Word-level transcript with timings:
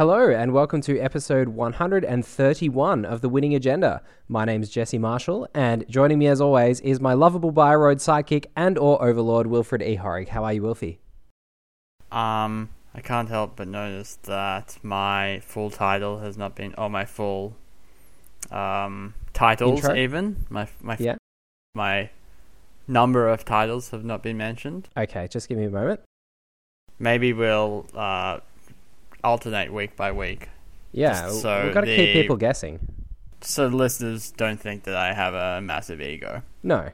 Hello, 0.00 0.30
and 0.30 0.54
welcome 0.54 0.80
to 0.80 0.98
episode 0.98 1.48
131 1.48 3.04
of 3.04 3.20
The 3.20 3.28
Winning 3.28 3.54
Agenda. 3.54 4.00
My 4.28 4.46
name 4.46 4.62
is 4.62 4.70
Jesse 4.70 4.96
Marshall, 4.96 5.46
and 5.52 5.86
joining 5.90 6.18
me 6.18 6.26
as 6.26 6.40
always 6.40 6.80
is 6.80 7.00
my 7.00 7.12
lovable 7.12 7.52
Bioroid 7.52 7.96
sidekick 7.96 8.46
and 8.56 8.78
or 8.78 9.04
overlord, 9.04 9.48
Wilfred 9.48 9.82
E. 9.82 9.98
Horrig. 9.98 10.28
How 10.28 10.44
are 10.44 10.54
you, 10.54 10.62
Wilfie? 10.62 11.00
Um, 12.10 12.70
I 12.94 13.02
can't 13.02 13.28
help 13.28 13.56
but 13.56 13.68
notice 13.68 14.16
that 14.22 14.78
my 14.82 15.40
full 15.40 15.68
title 15.68 16.20
has 16.20 16.38
not 16.38 16.56
been, 16.56 16.74
or 16.78 16.88
my 16.88 17.04
full 17.04 17.54
um, 18.50 19.12
titles 19.34 19.80
Intro? 19.80 19.96
even, 19.96 20.46
my 20.48 20.66
my 20.80 20.96
Yeah. 20.98 21.16
my 21.74 22.08
number 22.88 23.28
of 23.28 23.44
titles 23.44 23.90
have 23.90 24.06
not 24.06 24.22
been 24.22 24.38
mentioned. 24.38 24.88
Okay, 24.96 25.28
just 25.28 25.46
give 25.46 25.58
me 25.58 25.64
a 25.64 25.70
moment. 25.70 26.00
Maybe 26.98 27.34
we'll 27.34 27.86
uh, 27.94 28.40
alternate 29.24 29.72
week 29.72 29.96
by 29.96 30.12
week, 30.12 30.48
Yeah, 30.92 31.28
so 31.30 31.64
we've 31.64 31.74
got 31.74 31.82
to 31.82 31.94
keep 31.96 32.12
people 32.12 32.36
guessing. 32.36 32.80
so 33.40 33.68
the 33.68 33.76
listeners 33.76 34.32
don't 34.36 34.60
think 34.60 34.84
that 34.84 34.96
I 34.96 35.12
have 35.12 35.34
a 35.34 35.60
massive 35.60 36.00
ego. 36.00 36.42
No. 36.62 36.90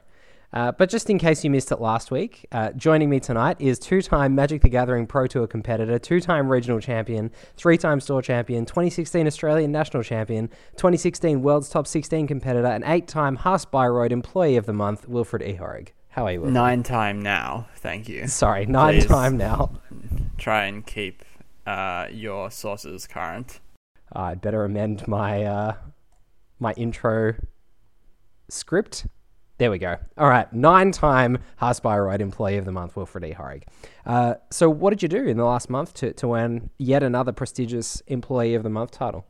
Uh, 0.53 0.71
but 0.71 0.89
just 0.89 1.09
in 1.09 1.19
case 1.19 1.43
you 1.43 1.49
missed 1.49 1.73
it 1.73 1.81
last 1.81 2.09
week, 2.09 2.45
uh, 2.53 2.71
joining 2.71 3.09
me 3.09 3.19
tonight 3.19 3.57
is 3.59 3.77
two 3.77 4.01
time 4.01 4.33
Magic 4.33 4.61
the 4.61 4.69
Gathering 4.69 5.05
Pro 5.05 5.27
Tour 5.27 5.45
competitor, 5.45 5.99
two 5.99 6.21
time 6.21 6.49
regional 6.49 6.79
champion, 6.79 7.31
three 7.57 7.77
time 7.77 7.99
store 7.99 8.21
champion, 8.21 8.65
2016 8.65 9.27
Australian 9.27 9.73
national 9.73 10.03
champion, 10.03 10.47
2016 10.77 11.41
World's 11.41 11.67
Top 11.69 11.85
16 11.85 12.27
competitor, 12.27 12.65
and 12.67 12.85
eight 12.87 13.09
time 13.09 13.35
Haas 13.35 13.65
Bioroid 13.65 14.11
Employee 14.11 14.55
of 14.55 14.65
the 14.65 14.73
Month, 14.73 15.05
Wilfred 15.09 15.41
E. 15.43 15.57
Horrig. 15.59 15.89
How 16.09 16.25
are 16.25 16.31
you, 16.31 16.39
Wilfred? 16.39 16.53
Nine 16.53 16.81
time 16.81 17.21
now, 17.21 17.67
thank 17.75 18.07
you. 18.07 18.27
Sorry, 18.27 18.65
nine 18.65 18.95
Please. 19.01 19.05
time 19.05 19.35
now. 19.35 19.71
Try 20.37 20.63
and 20.63 20.83
keep 20.85 21.25
uh, 21.67 22.07
your 22.09 22.49
sources 22.49 23.05
current. 23.05 23.59
I'd 24.13 24.41
better 24.41 24.63
amend 24.63 25.07
my 25.07 25.43
uh, 25.43 25.75
my 26.59 26.71
intro 26.73 27.35
script. 28.49 29.05
There 29.59 29.71
we 29.71 29.79
go. 29.79 29.97
All 30.19 30.29
right, 30.29 30.51
nine-time 30.53 31.39
Haas 31.57 31.79
Bioroid 31.79 32.19
Employee 32.19 32.57
of 32.57 32.65
the 32.65 32.71
Month, 32.71 32.95
Wilfred 32.95 33.23
E. 33.23 33.33
Horrig. 33.33 33.63
Uh, 34.05 34.35
so, 34.51 34.69
what 34.69 34.91
did 34.91 35.01
you 35.01 35.09
do 35.09 35.25
in 35.25 35.37
the 35.37 35.45
last 35.45 35.67
month 35.67 35.95
to, 35.95 36.13
to 36.13 36.35
earn 36.35 36.69
yet 36.77 37.01
another 37.01 37.31
prestigious 37.31 38.01
Employee 38.05 38.53
of 38.53 38.61
the 38.61 38.69
Month 38.69 38.91
title? 38.91 39.25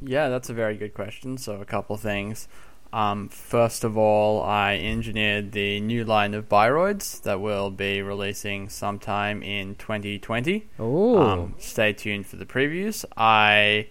Yeah, 0.00 0.28
that's 0.28 0.48
a 0.48 0.54
very 0.54 0.76
good 0.76 0.94
question. 0.94 1.36
So, 1.38 1.60
a 1.60 1.64
couple 1.64 1.96
things. 1.96 2.46
Um, 2.94 3.28
first 3.28 3.82
of 3.82 3.98
all, 3.98 4.40
I 4.44 4.76
engineered 4.76 5.50
the 5.50 5.80
new 5.80 6.04
line 6.04 6.32
of 6.32 6.48
Bioroids 6.48 7.20
that 7.22 7.40
will 7.40 7.72
be 7.72 8.00
releasing 8.02 8.68
sometime 8.68 9.42
in 9.42 9.74
2020. 9.74 10.68
Oh, 10.78 11.18
Um, 11.18 11.54
stay 11.58 11.92
tuned 11.92 12.26
for 12.28 12.36
the 12.36 12.46
previews. 12.46 13.04
I 13.16 13.88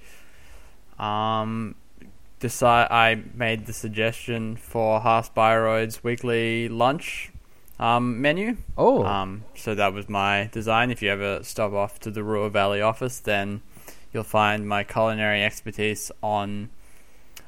um, 0.98 1.76
decide 2.40 2.88
I 2.92 3.22
made 3.34 3.66
the 3.66 3.74
suggestion 3.74 4.56
for 4.56 5.02
Haas 5.02 5.30
Bioroid's 5.30 6.02
weekly 6.02 6.70
lunch 6.70 7.30
um, 7.82 8.22
menu. 8.22 8.56
oh, 8.78 9.04
Um, 9.04 9.44
so 9.54 9.76
that 9.76 9.94
was 9.94 10.08
my 10.08 10.50
design. 10.54 10.92
If 10.92 11.02
you 11.02 11.10
ever 11.10 11.44
stop 11.44 11.74
off 11.74 12.00
to 12.02 12.10
the 12.10 12.24
Ruhr 12.24 12.50
Valley 12.50 12.82
office, 12.82 13.20
then 13.20 13.64
you'll 14.14 14.24
find 14.24 14.66
my 14.66 14.86
culinary 14.86 15.44
expertise 15.44 16.10
on 16.22 16.70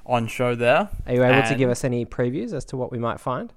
on 0.05 0.27
show 0.27 0.55
there. 0.55 0.89
are 1.07 1.13
you 1.13 1.23
able 1.23 1.47
to 1.47 1.55
give 1.55 1.69
us 1.69 1.83
any 1.83 2.05
previews 2.05 2.53
as 2.53 2.63
to 2.65 2.77
what 2.77 2.91
we 2.91 2.97
might 2.99 3.19
find? 3.19 3.51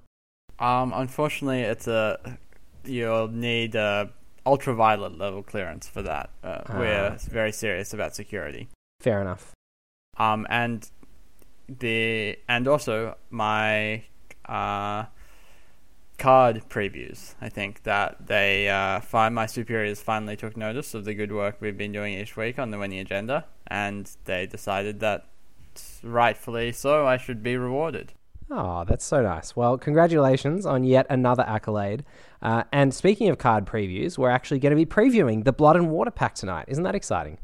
Um, 0.59 0.91
unfortunately, 0.95 1.61
it's 1.61 1.87
a 1.87 2.37
you'll 2.83 3.27
need 3.27 3.75
a 3.75 4.09
ultraviolet 4.45 5.17
level 5.17 5.43
clearance 5.43 5.87
for 5.87 6.01
that. 6.01 6.29
Uh, 6.43 6.61
We're 6.73 7.11
Ah. 7.13 7.17
very 7.29 7.51
serious 7.51 7.93
about 7.93 8.15
security. 8.15 8.67
Fair 9.01 9.21
enough. 9.21 9.51
Um, 10.17 10.47
and 10.49 10.89
the 11.67 12.37
and 12.47 12.67
also 12.67 13.15
my 13.29 14.03
uh, 14.45 15.05
card 16.17 16.63
previews. 16.69 17.35
I 17.39 17.47
think 17.49 17.83
that 17.83 18.27
they 18.27 18.67
uh, 18.67 18.99
find 18.99 19.33
my 19.35 19.45
superiors 19.45 20.01
finally 20.01 20.35
took 20.35 20.57
notice 20.57 20.93
of 20.93 21.05
the 21.05 21.13
good 21.13 21.31
work 21.31 21.57
we've 21.61 21.77
been 21.77 21.93
doing 21.93 22.15
each 22.15 22.35
week 22.35 22.59
on 22.59 22.71
the 22.71 22.77
winning 22.77 22.99
agenda, 22.99 23.45
and 23.67 24.09
they 24.25 24.45
decided 24.45 24.99
that 24.99 25.27
rightfully 26.03 26.71
so 26.71 27.05
I 27.05 27.17
should 27.17 27.43
be 27.43 27.57
rewarded. 27.57 28.13
Oh, 28.51 28.83
that's 28.83 29.05
so 29.05 29.21
nice. 29.21 29.55
Well, 29.55 29.77
congratulations 29.77 30.65
on 30.65 30.83
yet 30.83 31.05
another 31.09 31.43
accolade. 31.43 32.03
Uh, 32.41 32.63
and 32.71 32.93
speaking 32.93 33.29
of 33.29 33.37
card 33.37 33.65
previews, 33.65 34.17
we're 34.17 34.31
actually 34.31 34.59
going 34.59 34.71
to 34.71 34.75
be 34.75 34.87
previewing 34.87 35.43
the 35.43 35.53
Blood 35.53 35.75
and 35.75 35.91
Water 35.91 36.09
pack 36.09 36.33
tonight. 36.33 36.65
Isn't 36.67 36.83
that 36.83 36.95
exciting? 36.95 37.37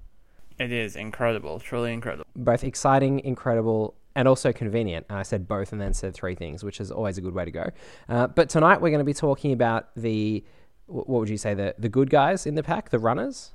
It 0.58 0.72
is 0.72 0.96
incredible, 0.96 1.60
truly 1.60 1.94
incredible. 1.94 2.26
both 2.36 2.64
exciting, 2.64 3.20
incredible, 3.20 3.94
and 4.16 4.28
also 4.28 4.52
convenient. 4.54 5.06
And 5.10 5.20
I 5.20 5.24
said 5.24 5.48
both 5.48 5.74
and 5.74 5.82
then 5.82 5.94
said 5.94 6.14
three 6.16 6.34
things, 6.34 6.64
which 6.64 6.80
is 6.80 6.90
always 6.90 7.18
a 7.18 7.22
good 7.22 7.36
way 7.36 7.46
to 7.46 7.52
go. 7.52 7.70
Uh, 8.10 8.28
but 8.28 8.50
tonight 8.50 8.82
we're 8.82 8.90
going 8.90 9.00
to 9.00 9.04
be 9.04 9.14
talking 9.14 9.52
about 9.52 9.90
the, 9.96 10.44
what 10.88 11.08
would 11.08 11.30
you 11.30 11.38
say, 11.38 11.54
the, 11.54 11.76
the 11.78 11.90
good 11.90 12.10
guys 12.10 12.46
in 12.46 12.56
the 12.56 12.64
pack, 12.64 12.90
the 12.90 13.00
runners? 13.00 13.52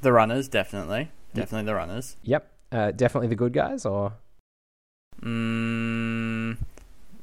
The 0.00 0.12
runners, 0.12 0.48
definitely, 0.48 1.10
definitely 1.34 1.66
the 1.66 1.74
runners. 1.74 2.16
Yep, 2.22 2.50
uh, 2.72 2.90
definitely 2.92 3.28
the 3.28 3.36
good 3.36 3.52
guys, 3.52 3.84
or 3.84 4.12
Mm, 5.22 6.56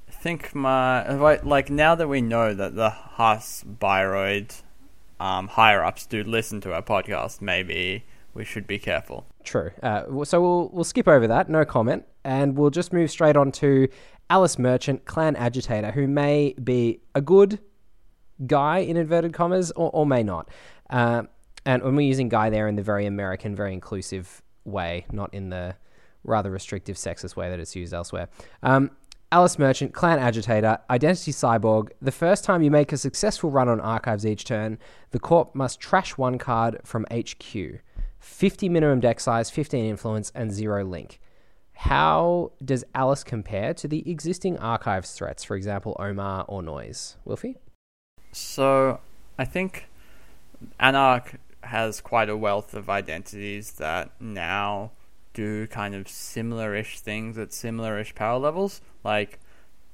I 0.07 0.11
think 0.11 0.53
my 0.53 1.13
like, 1.41 1.69
now 1.69 1.95
that 1.95 2.07
we 2.07 2.21
know 2.21 2.53
that 2.53 2.75
the 2.75 2.89
Haas 2.89 3.63
Bioroid 3.63 4.61
um, 5.19 5.47
higher 5.47 5.83
ups 5.83 6.05
do 6.05 6.23
listen 6.23 6.61
to 6.61 6.73
our 6.73 6.83
podcast, 6.83 7.41
maybe 7.41 8.05
we 8.33 8.45
should 8.45 8.67
be 8.67 8.77
careful. 8.77 9.25
true. 9.43 9.71
Uh, 9.81 10.23
so 10.25 10.41
we'll 10.41 10.69
we'll 10.71 10.83
skip 10.83 11.07
over 11.07 11.27
that, 11.27 11.49
no 11.49 11.65
comment, 11.65 12.05
and 12.23 12.55
we'll 12.55 12.69
just 12.69 12.93
move 12.93 13.09
straight 13.09 13.35
on 13.35 13.51
to 13.53 13.87
Alice 14.29 14.59
Merchant, 14.59 15.05
clan 15.05 15.35
agitator, 15.35 15.91
who 15.91 16.07
may 16.07 16.53
be 16.63 16.99
a 17.15 17.21
good 17.21 17.59
guy 18.45 18.79
in 18.79 18.95
inverted 18.97 19.33
commas 19.33 19.71
or, 19.71 19.89
or 19.91 20.05
may 20.05 20.21
not. 20.21 20.49
Uh, 20.89 21.23
and 21.65 21.81
when 21.81 21.95
we're 21.95 22.07
using 22.07 22.29
guy 22.29 22.49
there 22.51 22.67
in 22.67 22.75
the 22.75 22.83
very 22.83 23.07
American, 23.07 23.55
very 23.55 23.73
inclusive 23.73 24.43
way, 24.67 25.05
not 25.11 25.33
in 25.33 25.49
the 25.49 25.75
rather 26.23 26.51
restrictive 26.51 26.97
sexist 26.97 27.35
way 27.35 27.49
that 27.49 27.59
it's 27.59 27.75
used 27.75 27.93
elsewhere. 27.93 28.27
Um, 28.61 28.91
Alice 29.31 29.59
Merchant, 29.59 29.93
clan 29.93 30.19
agitator, 30.19 30.79
identity 30.89 31.31
cyborg. 31.31 31.89
The 32.01 32.11
first 32.11 32.43
time 32.43 32.61
you 32.61 32.71
make 32.71 32.93
a 32.93 32.97
successful 32.97 33.49
run 33.49 33.67
on 33.67 33.81
archives 33.81 34.25
each 34.25 34.45
turn, 34.45 34.77
the 35.11 35.19
corp 35.19 35.53
must 35.53 35.79
trash 35.79 36.17
one 36.17 36.37
card 36.37 36.79
from 36.85 37.05
HQ. 37.11 37.81
50 38.19 38.69
minimum 38.69 38.99
deck 38.99 39.19
size, 39.19 39.49
15 39.49 39.85
influence, 39.85 40.31
and 40.33 40.51
zero 40.51 40.83
link. 40.83 41.19
How 41.73 42.53
does 42.63 42.83
Alice 42.95 43.23
compare 43.23 43.73
to 43.75 43.87
the 43.87 44.09
existing 44.09 44.57
archives 44.59 45.11
threats, 45.11 45.43
for 45.43 45.55
example, 45.55 45.95
Omar 45.99 46.45
or 46.47 46.63
Noise? 46.63 47.17
Wilfie? 47.25 47.55
So 48.31 49.01
I 49.37 49.45
think 49.45 49.89
Anarch 50.79 51.35
has 51.67 52.01
quite 52.01 52.29
a 52.29 52.37
wealth 52.37 52.73
of 52.73 52.89
identities 52.89 53.71
that 53.73 54.11
now 54.19 54.91
do 55.33 55.67
kind 55.67 55.93
of 55.93 56.07
similar-ish 56.07 56.99
things 56.99 57.37
at 57.37 57.53
similar-ish 57.53 58.15
power 58.15 58.39
levels. 58.39 58.81
Like 59.03 59.39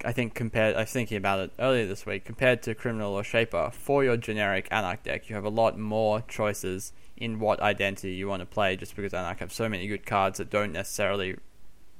I 0.05 0.11
think 0.11 0.33
compared, 0.33 0.75
I 0.75 0.81
was 0.81 0.91
thinking 0.91 1.17
about 1.17 1.39
it 1.39 1.51
earlier 1.59 1.85
this 1.85 2.05
week. 2.05 2.25
Compared 2.25 2.61
to 2.63 2.75
Criminal 2.75 3.13
or 3.13 3.23
Shaper, 3.23 3.69
for 3.71 4.03
your 4.03 4.17
generic 4.17 4.67
Anarch 4.71 5.03
deck, 5.03 5.29
you 5.29 5.35
have 5.35 5.45
a 5.45 5.49
lot 5.49 5.77
more 5.77 6.21
choices 6.27 6.93
in 7.15 7.39
what 7.39 7.59
identity 7.61 8.13
you 8.13 8.27
want 8.27 8.41
to 8.41 8.45
play. 8.45 8.75
Just 8.75 8.95
because 8.95 9.13
Anarch 9.13 9.39
have 9.39 9.53
so 9.53 9.69
many 9.69 9.87
good 9.87 10.05
cards 10.05 10.37
that 10.37 10.49
don't 10.49 10.73
necessarily 10.73 11.37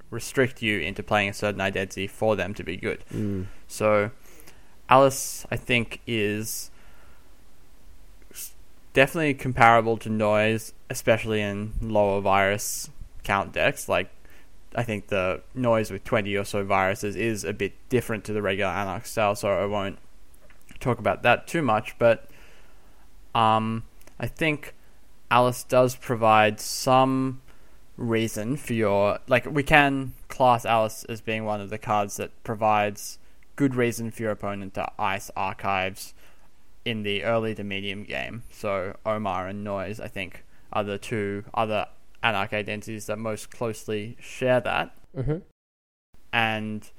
restrict 0.10 0.62
you 0.62 0.80
into 0.80 1.02
playing 1.02 1.30
a 1.30 1.34
certain 1.34 1.62
identity 1.62 2.08
for 2.08 2.36
them 2.36 2.54
to 2.54 2.64
be 2.64 2.78
good. 2.78 3.04
Mm. 3.12 3.48
So, 3.68 4.12
Alice, 4.90 5.46
I 5.50 5.56
think, 5.56 6.02
is 6.06 6.70
definitely 8.94 9.34
comparable 9.34 9.98
to 9.98 10.10
Noise, 10.10 10.74
especially 10.90 11.42
in 11.42 11.74
lower 11.82 12.22
virus 12.22 12.90
count 13.24 13.52
decks. 13.52 13.90
Like, 13.90 14.10
I 14.76 14.84
think 14.84 15.08
the 15.08 15.42
Noise 15.54 15.92
with 15.92 16.04
20 16.04 16.36
or 16.36 16.44
so 16.44 16.64
viruses 16.64 17.16
is 17.16 17.44
a 17.44 17.54
bit 17.54 17.74
different 17.90 18.24
to 18.26 18.34
the 18.34 18.42
regular 18.42 18.72
Anarch 18.72 19.06
style, 19.06 19.36
so 19.36 19.50
I 19.50 19.66
won't 19.66 19.98
talk 20.80 21.00
about 21.00 21.24
that 21.24 21.48
too 21.48 21.62
much. 21.62 21.98
But 21.98 22.30
um, 23.36 23.84
I 24.20 24.28
think 24.28 24.74
Alice 25.30 25.64
does 25.64 25.96
provide 25.96 26.60
some 26.60 27.42
reason 27.96 28.58
for 28.58 28.74
your 28.74 29.20
like 29.28 29.46
we 29.46 29.62
can 29.62 30.14
class 30.28 30.66
Alice 30.66 31.04
as 31.06 31.22
being 31.22 31.46
one 31.46 31.62
of 31.62 31.70
the 31.70 31.78
cards 31.78 32.18
that 32.18 32.32
provides 32.44 33.20
good 33.56 33.76
reason 33.76 34.10
for 34.10 34.24
your 34.24 34.32
opponent 34.32 34.74
to 34.74 34.92
ice 34.98 35.30
archives 35.36 36.16
in 36.86 37.04
the 37.04 37.24
early 37.24 37.56
to 37.56 37.64
medium 37.64 38.04
game. 38.04 38.44
So 38.52 38.96
Omar 39.06 39.48
and 39.48 39.64
Noise, 39.64 40.00
I 40.00 40.08
think, 40.08 40.44
are 40.72 40.84
the 40.84 40.98
two 40.98 41.46
other 41.54 41.88
Anarch 42.22 42.54
identities 42.54 43.06
that 43.08 43.18
most 43.18 43.52
closely 43.52 44.18
share 44.20 44.60
that. 44.62 44.96
Mm-hmm. 45.16 45.38
And 46.32 46.90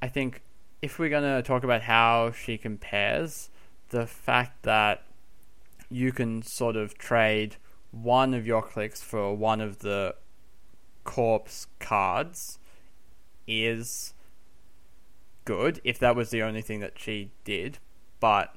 I 0.00 0.08
think 0.08 0.42
if 0.80 0.98
we're 0.98 1.10
going 1.10 1.24
to 1.24 1.42
talk 1.42 1.64
about 1.64 1.82
how 1.82 2.32
she 2.32 2.56
compares, 2.56 3.50
the 3.90 4.06
fact 4.06 4.62
that 4.62 5.04
you 5.90 6.12
can 6.12 6.42
sort 6.42 6.76
of 6.76 6.96
trade 6.98 7.56
one 7.90 8.34
of 8.34 8.46
your 8.46 8.62
clicks 8.62 9.02
for 9.02 9.34
one 9.34 9.60
of 9.60 9.78
the 9.80 10.14
corpse 11.04 11.66
cards 11.80 12.58
is 13.46 14.12
good 15.46 15.80
if 15.82 15.98
that 15.98 16.14
was 16.14 16.28
the 16.28 16.42
only 16.42 16.60
thing 16.60 16.80
that 16.80 16.98
she 16.98 17.30
did, 17.44 17.78
but 18.20 18.54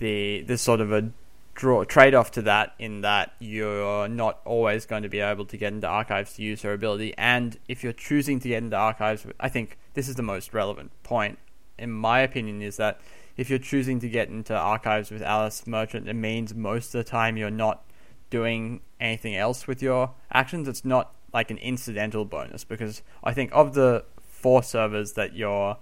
the 0.00 0.42
there's 0.42 0.60
sort 0.60 0.80
of 0.80 0.92
a 0.92 1.10
draw 1.54 1.84
trade 1.84 2.14
off 2.14 2.30
to 2.32 2.42
that 2.42 2.74
in 2.78 3.02
that 3.02 3.34
you're 3.38 4.08
not 4.08 4.40
always 4.44 4.86
going 4.86 5.02
to 5.02 5.08
be 5.08 5.20
able 5.20 5.44
to 5.44 5.56
get 5.56 5.72
into 5.72 5.86
archives 5.86 6.34
to 6.34 6.42
use 6.42 6.62
her 6.62 6.72
ability, 6.72 7.14
and 7.16 7.58
if 7.68 7.84
you're 7.84 7.92
choosing 7.92 8.40
to 8.40 8.48
get 8.48 8.62
into 8.62 8.76
archives, 8.76 9.26
I 9.38 9.48
think 9.48 9.78
this 9.94 10.08
is 10.08 10.16
the 10.16 10.22
most 10.22 10.52
relevant 10.52 10.90
point, 11.02 11.38
in 11.78 11.90
my 11.92 12.20
opinion, 12.20 12.62
is 12.62 12.76
that 12.78 13.00
if 13.36 13.48
you're 13.48 13.58
choosing 13.58 14.00
to 14.00 14.08
get 14.08 14.28
into 14.28 14.56
archives 14.56 15.10
with 15.10 15.22
Alice 15.22 15.66
Merchant, 15.66 16.08
it 16.08 16.14
means 16.14 16.54
most 16.54 16.94
of 16.94 17.04
the 17.04 17.10
time 17.10 17.36
you're 17.36 17.50
not 17.50 17.84
doing 18.30 18.80
anything 18.98 19.36
else 19.36 19.66
with 19.66 19.82
your 19.82 20.12
actions. 20.32 20.68
It's 20.68 20.84
not 20.84 21.14
like 21.32 21.50
an 21.50 21.58
incidental 21.58 22.24
bonus 22.24 22.64
because 22.64 23.02
I 23.22 23.32
think 23.32 23.50
of 23.52 23.74
the 23.74 24.04
four 24.20 24.62
servers 24.62 25.12
that 25.12 25.34
you're 25.34 25.76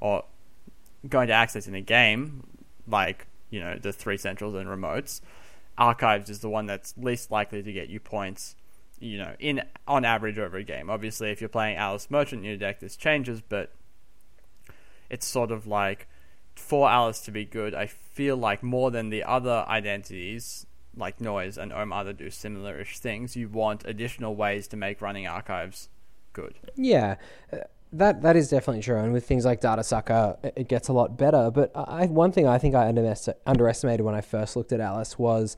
or 0.00 0.24
going 1.08 1.28
to 1.28 1.34
access 1.34 1.66
in 1.66 1.74
a 1.74 1.80
game, 1.80 2.46
like 2.86 3.26
you 3.54 3.60
know 3.60 3.78
the 3.80 3.92
three 3.92 4.16
centrals 4.18 4.54
and 4.54 4.68
remotes, 4.68 5.20
archives 5.78 6.28
is 6.28 6.40
the 6.40 6.48
one 6.48 6.66
that's 6.66 6.92
least 6.96 7.30
likely 7.30 7.62
to 7.62 7.72
get 7.72 7.88
you 7.88 8.00
points. 8.00 8.56
You 8.98 9.18
know, 9.18 9.34
in 9.38 9.62
on 9.86 10.04
average 10.04 10.38
over 10.38 10.56
a 10.56 10.64
game. 10.64 10.90
Obviously, 10.90 11.30
if 11.30 11.40
you're 11.40 11.48
playing 11.48 11.76
Alice 11.76 12.10
Merchant 12.10 12.40
in 12.40 12.48
your 12.48 12.56
deck, 12.56 12.80
this 12.80 12.96
changes, 12.96 13.40
but 13.40 13.72
it's 15.08 15.26
sort 15.26 15.52
of 15.52 15.66
like 15.66 16.08
for 16.56 16.88
Alice 16.88 17.20
to 17.20 17.30
be 17.30 17.44
good, 17.44 17.74
I 17.74 17.86
feel 17.86 18.36
like 18.36 18.62
more 18.62 18.90
than 18.90 19.10
the 19.10 19.22
other 19.22 19.64
identities 19.68 20.66
like 20.96 21.20
Noise 21.20 21.58
and 21.58 21.72
Omar 21.72 22.04
that 22.04 22.16
do 22.16 22.30
similar-ish 22.30 22.98
things, 22.98 23.36
you 23.36 23.48
want 23.48 23.84
additional 23.84 24.34
ways 24.36 24.68
to 24.68 24.76
make 24.76 25.00
running 25.00 25.26
archives 25.26 25.88
good. 26.32 26.54
Yeah, 26.76 27.16
uh, 27.52 27.58
that 27.98 28.22
that 28.22 28.36
is 28.36 28.48
definitely 28.48 28.82
true. 28.82 28.98
And 28.98 29.12
with 29.12 29.26
things 29.26 29.44
like 29.44 29.60
Data 29.60 29.82
Sucker, 29.82 30.36
it 30.42 30.68
gets 30.68 30.88
a 30.88 30.92
lot 30.92 31.16
better. 31.16 31.50
But 31.50 31.72
I, 31.74 32.06
one 32.06 32.32
thing 32.32 32.46
I 32.46 32.58
think 32.58 32.74
I 32.74 32.88
underestimated 33.46 34.04
when 34.04 34.14
I 34.14 34.20
first 34.20 34.56
looked 34.56 34.72
at 34.72 34.80
Alice 34.80 35.18
was 35.18 35.56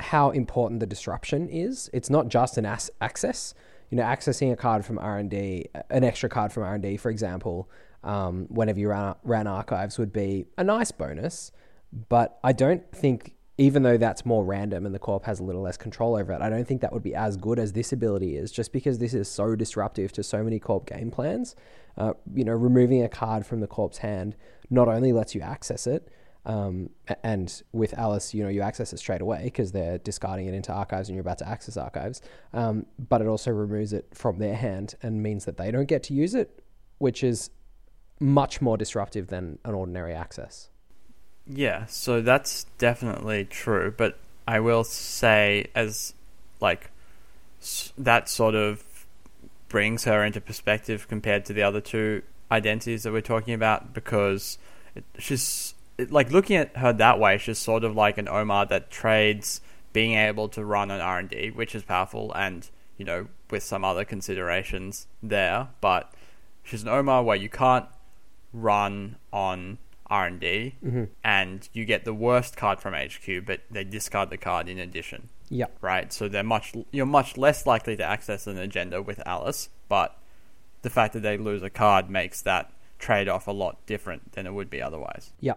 how 0.00 0.30
important 0.30 0.80
the 0.80 0.86
disruption 0.86 1.48
is. 1.48 1.90
It's 1.92 2.10
not 2.10 2.28
just 2.28 2.56
an 2.58 2.66
as- 2.66 2.90
access. 3.00 3.54
You 3.90 3.96
know, 3.96 4.04
accessing 4.04 4.52
a 4.52 4.56
card 4.56 4.84
from 4.84 4.98
R 4.98 5.18
and 5.18 5.28
D, 5.28 5.68
an 5.90 6.04
extra 6.04 6.28
card 6.28 6.52
from 6.52 6.62
R 6.62 6.74
and 6.74 6.82
D, 6.82 6.96
for 6.96 7.10
example, 7.10 7.68
um, 8.04 8.46
whenever 8.48 8.78
you 8.78 8.88
ran, 8.88 9.16
ran 9.24 9.46
archives 9.46 9.98
would 9.98 10.12
be 10.12 10.46
a 10.56 10.64
nice 10.64 10.92
bonus. 10.92 11.50
But 12.08 12.38
I 12.44 12.52
don't 12.52 12.90
think, 12.92 13.34
even 13.60 13.82
though 13.82 13.98
that's 13.98 14.24
more 14.24 14.42
random 14.42 14.86
and 14.86 14.94
the 14.94 14.98
corp 14.98 15.26
has 15.26 15.38
a 15.38 15.42
little 15.42 15.60
less 15.60 15.76
control 15.76 16.16
over 16.16 16.32
it, 16.32 16.40
I 16.40 16.48
don't 16.48 16.66
think 16.66 16.80
that 16.80 16.94
would 16.94 17.02
be 17.02 17.14
as 17.14 17.36
good 17.36 17.58
as 17.58 17.74
this 17.74 17.92
ability 17.92 18.34
is, 18.36 18.50
just 18.50 18.72
because 18.72 18.98
this 18.98 19.12
is 19.12 19.28
so 19.28 19.54
disruptive 19.54 20.12
to 20.12 20.22
so 20.22 20.42
many 20.42 20.58
corp 20.58 20.86
game 20.86 21.10
plans. 21.10 21.54
Uh, 21.98 22.14
you 22.34 22.42
know, 22.42 22.54
removing 22.54 23.02
a 23.02 23.08
card 23.08 23.44
from 23.44 23.60
the 23.60 23.66
corp's 23.66 23.98
hand 23.98 24.34
not 24.70 24.88
only 24.88 25.12
lets 25.12 25.34
you 25.34 25.42
access 25.42 25.86
it, 25.86 26.08
um, 26.46 26.88
and 27.22 27.62
with 27.72 27.92
Alice, 27.98 28.32
you 28.32 28.42
know, 28.42 28.48
you 28.48 28.62
access 28.62 28.94
it 28.94 28.98
straight 28.98 29.20
away 29.20 29.42
because 29.44 29.72
they're 29.72 29.98
discarding 29.98 30.46
it 30.46 30.54
into 30.54 30.72
archives 30.72 31.10
and 31.10 31.14
you're 31.16 31.20
about 31.20 31.36
to 31.38 31.48
access 31.48 31.76
archives. 31.76 32.22
Um, 32.54 32.86
but 33.10 33.20
it 33.20 33.26
also 33.26 33.50
removes 33.50 33.92
it 33.92 34.06
from 34.14 34.38
their 34.38 34.56
hand 34.56 34.94
and 35.02 35.22
means 35.22 35.44
that 35.44 35.58
they 35.58 35.70
don't 35.70 35.84
get 35.84 36.02
to 36.04 36.14
use 36.14 36.34
it, 36.34 36.62
which 36.96 37.22
is 37.22 37.50
much 38.20 38.62
more 38.62 38.78
disruptive 38.78 39.26
than 39.26 39.58
an 39.66 39.74
ordinary 39.74 40.14
access. 40.14 40.69
Yeah, 41.46 41.86
so 41.86 42.20
that's 42.20 42.64
definitely 42.78 43.44
true, 43.44 43.92
but 43.96 44.18
I 44.46 44.60
will 44.60 44.84
say 44.84 45.66
as 45.74 46.14
like 46.60 46.90
that 47.96 48.28
sort 48.28 48.54
of 48.54 48.84
brings 49.68 50.04
her 50.04 50.24
into 50.24 50.40
perspective 50.40 51.06
compared 51.08 51.44
to 51.46 51.52
the 51.52 51.62
other 51.62 51.80
two 51.80 52.22
identities 52.50 53.04
that 53.04 53.12
we're 53.12 53.20
talking 53.20 53.54
about 53.54 53.94
because 53.94 54.58
she's 55.18 55.74
like 56.08 56.32
looking 56.32 56.56
at 56.56 56.76
her 56.76 56.92
that 56.92 57.18
way 57.18 57.38
she's 57.38 57.58
sort 57.58 57.84
of 57.84 57.94
like 57.94 58.18
an 58.18 58.28
Omar 58.28 58.66
that 58.66 58.90
trades 58.90 59.60
being 59.92 60.14
able 60.14 60.48
to 60.48 60.64
run 60.64 60.90
an 60.90 61.00
R&D 61.00 61.52
which 61.54 61.74
is 61.74 61.84
powerful 61.84 62.32
and 62.34 62.68
you 62.96 63.04
know 63.04 63.28
with 63.50 63.62
some 63.62 63.84
other 63.84 64.04
considerations 64.04 65.06
there 65.22 65.68
but 65.80 66.12
she's 66.64 66.82
an 66.82 66.88
Omar 66.88 67.22
where 67.22 67.36
you 67.36 67.48
can't 67.48 67.86
run 68.52 69.16
on 69.32 69.78
R 70.10 70.26
and 70.26 70.40
D, 70.40 70.74
mm-hmm. 70.84 71.04
and 71.22 71.68
you 71.72 71.84
get 71.84 72.04
the 72.04 72.12
worst 72.12 72.56
card 72.56 72.80
from 72.80 72.94
HQ, 72.94 73.46
but 73.46 73.60
they 73.70 73.84
discard 73.84 74.30
the 74.30 74.36
card 74.36 74.68
in 74.68 74.78
addition. 74.78 75.28
Yeah. 75.48 75.66
Right. 75.80 76.12
So 76.12 76.28
they're 76.28 76.42
much 76.42 76.74
you're 76.90 77.06
much 77.06 77.36
less 77.36 77.66
likely 77.66 77.96
to 77.96 78.04
access 78.04 78.46
an 78.46 78.58
agenda 78.58 79.00
with 79.00 79.22
Alice, 79.26 79.68
but 79.88 80.16
the 80.82 80.90
fact 80.90 81.14
that 81.14 81.20
they 81.20 81.36
lose 81.36 81.62
a 81.62 81.70
card 81.70 82.10
makes 82.10 82.42
that 82.42 82.72
trade 82.98 83.28
off 83.28 83.46
a 83.46 83.52
lot 83.52 83.84
different 83.86 84.32
than 84.32 84.46
it 84.46 84.52
would 84.52 84.68
be 84.68 84.82
otherwise. 84.82 85.32
Yeah. 85.40 85.54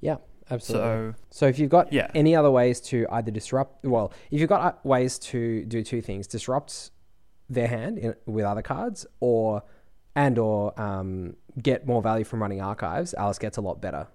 Yeah. 0.00 0.16
Absolutely. 0.50 1.12
So, 1.12 1.14
so 1.30 1.46
if 1.46 1.58
you've 1.58 1.70
got 1.70 1.92
yeah. 1.92 2.10
any 2.14 2.34
other 2.34 2.50
ways 2.50 2.80
to 2.80 3.06
either 3.10 3.30
disrupt, 3.30 3.84
well, 3.84 4.12
if 4.30 4.40
you've 4.40 4.48
got 4.48 4.84
ways 4.84 5.18
to 5.20 5.64
do 5.64 5.82
two 5.82 6.02
things, 6.02 6.26
disrupt 6.26 6.90
their 7.48 7.68
hand 7.68 7.98
in, 7.98 8.14
with 8.26 8.44
other 8.44 8.60
cards, 8.60 9.06
or 9.20 9.62
and 10.14 10.38
or 10.38 10.78
um, 10.80 11.36
get 11.60 11.86
more 11.86 12.02
value 12.02 12.24
from 12.24 12.40
running 12.40 12.60
archives, 12.60 13.14
Alice 13.14 13.38
gets 13.38 13.56
a 13.56 13.60
lot 13.60 13.80
better, 13.80 14.06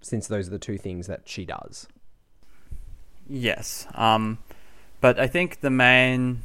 since 0.00 0.28
those 0.28 0.48
are 0.48 0.50
the 0.50 0.58
two 0.58 0.78
things 0.78 1.06
that 1.06 1.22
she 1.24 1.44
does. 1.44 1.88
Yes, 3.28 3.86
um, 3.94 4.38
but 5.00 5.18
I 5.18 5.26
think 5.26 5.60
the 5.60 5.70
main, 5.70 6.42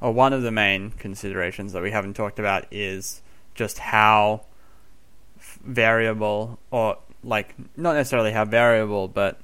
or 0.00 0.12
one 0.12 0.32
of 0.32 0.42
the 0.42 0.50
main 0.50 0.90
considerations 0.90 1.72
that 1.72 1.82
we 1.82 1.90
haven't 1.90 2.14
talked 2.14 2.38
about 2.38 2.66
is 2.72 3.22
just 3.54 3.78
how 3.78 4.46
variable, 5.64 6.58
or 6.70 6.98
like 7.22 7.54
not 7.76 7.94
necessarily 7.94 8.32
how 8.32 8.44
variable, 8.44 9.06
but 9.06 9.40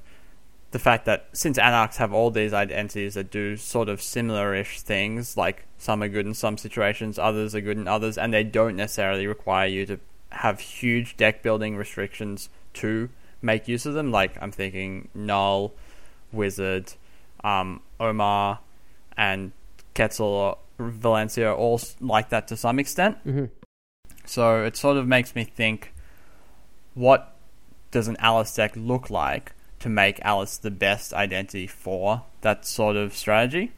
the 0.71 0.79
fact 0.79 1.05
that 1.05 1.27
since 1.33 1.57
anarchs 1.57 1.97
have 1.97 2.13
all 2.13 2.31
these 2.31 2.53
identities 2.53 3.13
that 3.13 3.29
do 3.29 3.57
sort 3.57 3.89
of 3.89 4.01
similar-ish 4.01 4.81
things, 4.81 5.35
like 5.35 5.65
some 5.77 6.01
are 6.01 6.07
good 6.07 6.25
in 6.25 6.33
some 6.33 6.57
situations, 6.57 7.19
others 7.19 7.53
are 7.55 7.61
good 7.61 7.77
in 7.77 7.87
others, 7.87 8.17
and 8.17 8.33
they 8.33 8.43
don't 8.43 8.75
necessarily 8.75 9.27
require 9.27 9.67
you 9.67 9.85
to 9.85 9.99
have 10.31 10.59
huge 10.59 11.17
deck 11.17 11.43
building 11.43 11.75
restrictions 11.75 12.49
to 12.73 13.09
make 13.41 13.67
use 13.67 13.85
of 13.85 13.93
them. 13.93 14.11
Like 14.11 14.41
I'm 14.41 14.51
thinking 14.51 15.09
Null, 15.13 15.73
Whizzard, 16.31 16.93
um, 17.43 17.81
Omar, 17.99 18.59
and 19.17 19.51
Quetzal 19.95 20.25
or 20.25 20.57
Valencia 20.79 21.53
all 21.53 21.79
like 21.99 22.29
that 22.29 22.47
to 22.47 22.57
some 22.57 22.79
extent. 22.79 23.17
Mm-hmm. 23.25 23.45
So 24.25 24.63
it 24.63 24.77
sort 24.77 24.97
of 24.97 25.07
makes 25.07 25.35
me 25.35 25.43
think, 25.43 25.93
what 26.93 27.35
does 27.91 28.07
an 28.07 28.17
Alice 28.19 28.53
deck 28.55 28.73
look 28.75 29.09
like 29.09 29.53
to 29.79 29.89
make 29.89 30.19
Alice 30.21 30.57
the 30.57 30.71
best 30.71 31.13
identity 31.13 31.67
for 31.67 32.23
that 32.41 32.65
sort 32.65 32.95
of 32.95 33.15
strategy? 33.15 33.71